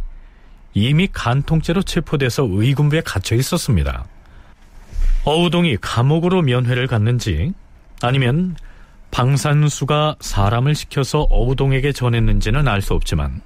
이미 0.75 1.09
간통죄로 1.11 1.83
체포돼서 1.83 2.47
의군부에 2.49 3.01
갇혀 3.01 3.35
있었습니다. 3.37 4.05
어우동이 5.25 5.79
감옥으로 5.81 6.43
면회를 6.43 6.87
갔는지 6.87 7.53
아니면 8.03 8.57
방산수가 9.11 10.17
사람을 10.21 10.75
시켜서 10.75 11.27
어우동에게 11.31 11.93
전했는지는 11.93 12.69
알 12.69 12.83
수 12.83 12.95
없지만 12.95 13.41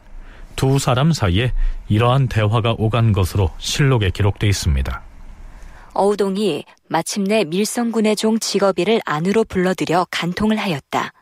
두 0.56 0.78
사람 0.78 1.12
사이에 1.12 1.52
이러한 1.88 2.28
대화가 2.28 2.74
오간 2.78 3.12
것으로 3.12 3.50
실록에 3.58 4.10
기록돼 4.10 4.46
있습니다. 4.48 5.02
어우동이 5.94 6.64
마침내 6.88 7.44
밀성군의 7.44 8.16
종 8.16 8.38
직업이를 8.38 9.00
안으로 9.06 9.44
불러들여 9.44 10.08
간통을 10.10 10.58
하였다. 10.58 11.12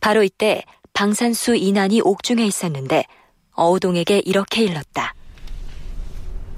바로 0.00 0.22
이때 0.22 0.64
방산수 0.94 1.56
이난이 1.56 2.00
옥중에 2.02 2.44
있었는데 2.44 3.04
어우동에게 3.52 4.22
이렇게 4.24 4.64
일렀다. 4.64 5.14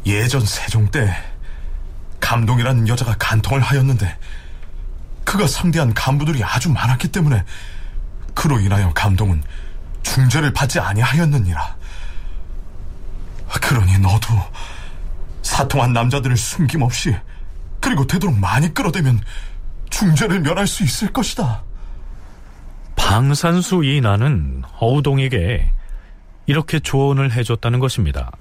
예전 0.07 0.41
세종 0.45 0.91
때 0.91 1.11
감동이라는 2.21 2.89
여자가 2.89 3.17
간통을 3.19 3.61
하였는데 3.61 4.19
그가 5.25 5.47
상대한 5.49 5.93
간부들이 5.93 6.43
아주 6.45 6.71
많았기 6.71 7.09
때문에 7.09 7.45
그로 8.35 8.61
인하여 8.61 8.93
감동은 8.95 9.43
중죄를 10.03 10.53
받지 10.53 10.79
아니하였느니라. 10.79 11.77
그러니 13.61 13.99
너도 13.99 14.29
사통한 15.57 15.95
남자들을 15.95 16.37
숨김없이 16.37 17.17
그리고 17.81 18.07
되도록 18.07 18.39
많이 18.39 18.75
끌어대면 18.75 19.23
중죄를 19.89 20.41
면할 20.41 20.67
수 20.67 20.85
있을 20.85 21.15
것이다. 21.15 21.65
방산수 22.95 23.83
이나는 23.83 24.65
어우동에게 24.79 25.71
이렇게 26.45 26.79
조언을 26.79 27.33
해줬다는 27.33 27.79
것입니다. 27.79 28.33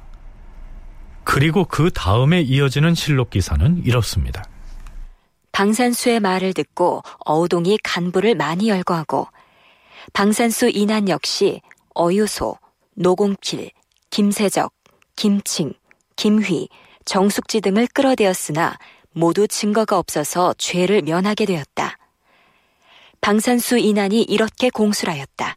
그리고 1.23 1.63
그 1.63 1.89
다음에 1.89 2.41
이어지는 2.41 2.95
실록 2.95 3.29
기사는 3.29 3.81
이렇습니다. 3.85 4.43
방산수의 5.53 6.19
말을 6.19 6.53
듣고 6.53 7.01
어우동이 7.19 7.79
간부를 7.81 8.35
많이 8.35 8.67
열거하고 8.67 9.29
방산수 10.11 10.69
이난 10.73 11.07
역시 11.07 11.61
어유소, 11.93 12.57
노공필, 12.95 13.71
김세적, 14.09 14.73
김칭, 15.15 15.71
김휘, 16.17 16.67
정숙지 17.05 17.61
등을 17.61 17.87
끌어대었으나 17.87 18.77
모두 19.13 19.47
증거가 19.47 19.97
없어서 19.97 20.53
죄를 20.57 21.01
면하게 21.03 21.45
되었다. 21.45 21.97
방산수 23.21 23.77
이난이 23.77 24.23
이렇게 24.23 24.69
공술하였다. 24.69 25.55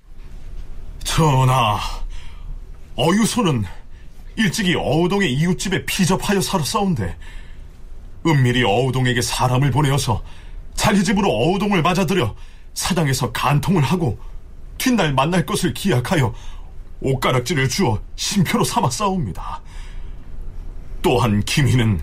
전하, 1.05 1.79
어유소는 2.97 3.65
일찍이 4.37 4.75
어우동의 4.77 5.33
이웃집에 5.33 5.85
피접하여 5.85 6.41
살았사온데 6.41 7.17
은밀히 8.27 8.63
어우동에게 8.63 9.21
사람을 9.21 9.71
보내어서 9.71 10.23
자기 10.75 11.03
집으로 11.03 11.29
어우동을 11.29 11.83
맞아들여 11.83 12.35
사당에서 12.75 13.33
간통을 13.33 13.83
하고 13.83 14.19
뒷날 14.77 15.13
만날 15.13 15.45
것을 15.45 15.75
기약하여 15.75 16.33
옷가락질을 17.01 17.69
주어 17.69 18.01
심표로 18.15 18.65
삼아 18.65 18.91
싸웁니다. 18.91 19.61
또한 21.03 21.43
김희는 21.45 22.01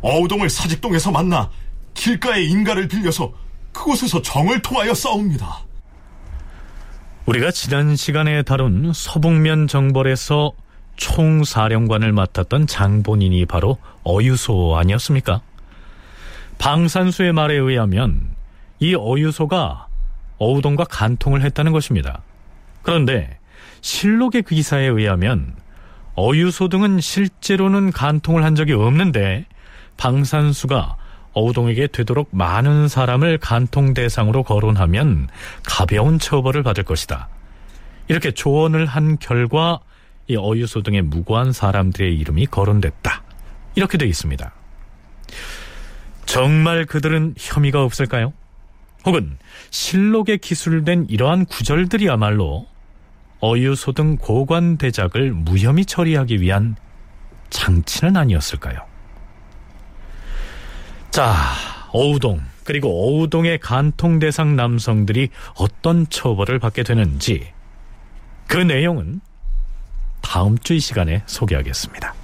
어우동을 0.00 0.48
사직동에서 0.48 1.10
만나 1.10 1.50
길가의 1.94 2.48
인가를 2.48 2.88
빌려서 2.88 3.32
그곳에서 3.72 4.22
정을 4.22 4.62
통하여 4.62 4.94
싸웁니다. 4.94 5.60
우리가 7.26 7.50
지난 7.50 7.96
시간에 7.96 8.42
다룬 8.42 8.92
서북면 8.92 9.68
정벌에서 9.68 10.52
총사령관을 10.96 12.12
맡았던 12.12 12.66
장본인이 12.66 13.46
바로 13.46 13.78
어유소 14.04 14.76
아니었습니까? 14.76 15.40
방산수의 16.58 17.32
말에 17.32 17.54
의하면 17.54 18.34
이 18.80 18.94
어유소가 18.94 19.86
어우동과 20.38 20.84
간통을 20.84 21.42
했다는 21.42 21.72
것입니다. 21.72 22.22
그런데 22.82 23.38
실록의 23.82 24.42
그 24.42 24.54
기사에 24.54 24.86
의하면 24.86 25.54
어유소 26.16 26.68
등은 26.68 27.00
실제로는 27.00 27.92
간통을 27.92 28.44
한 28.44 28.54
적이 28.54 28.74
없는데 28.74 29.46
방산수가 29.96 30.96
어우동에게 31.32 31.86
되도록 31.88 32.28
많은 32.32 32.88
사람을 32.88 33.38
간통 33.38 33.94
대상으로 33.94 34.42
거론하면 34.42 35.28
가벼운 35.64 36.18
처벌을 36.18 36.62
받을 36.62 36.84
것이다. 36.84 37.28
이렇게 38.08 38.32
조언을 38.32 38.86
한 38.86 39.18
결과 39.18 39.80
이 40.26 40.36
어유소 40.36 40.82
등의 40.82 41.02
무고한 41.02 41.52
사람들의 41.52 42.16
이름이 42.16 42.46
거론됐다. 42.46 43.22
이렇게 43.74 43.98
되어 43.98 44.08
있습니다. 44.08 44.52
정말 46.26 46.86
그들은 46.86 47.34
혐의가 47.36 47.82
없을까요? 47.82 48.32
혹은 49.06 49.38
실록에 49.70 50.36
기술된 50.36 51.06
이러한 51.08 51.46
구절들이야말로 51.46 52.66
어유소 53.42 53.92
등 53.92 54.16
고관 54.16 54.76
대작을 54.76 55.32
무혐의 55.32 55.86
처리하기 55.86 56.40
위한 56.40 56.76
장치는 57.50 58.16
아니었을까요? 58.16 58.78
자, 61.10 61.34
어우동 61.92 62.40
그리고 62.64 62.88
어우동의 63.18 63.58
간통 63.58 64.18
대상 64.20 64.54
남성들이 64.56 65.30
어떤 65.56 66.08
처벌을 66.08 66.58
받게 66.58 66.82
되는지 66.84 67.52
그 68.46 68.56
내용은 68.58 69.20
다음 70.20 70.56
주 70.58 70.74
이 70.74 70.80
시간에 70.80 71.22
소개하겠습니다. 71.26 72.14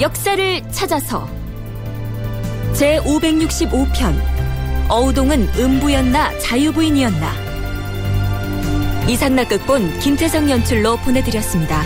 역사를 0.00 0.62
찾아서 0.70 1.26
제 2.74 2.98
565편 3.00 4.14
어우동은 4.90 5.48
음부였나 5.58 6.38
자유부인이었나 6.38 7.32
이상락 9.08 9.48
극본 9.48 10.00
김태성 10.00 10.50
연출로 10.50 10.98
보내드렸습니다. 10.98 11.82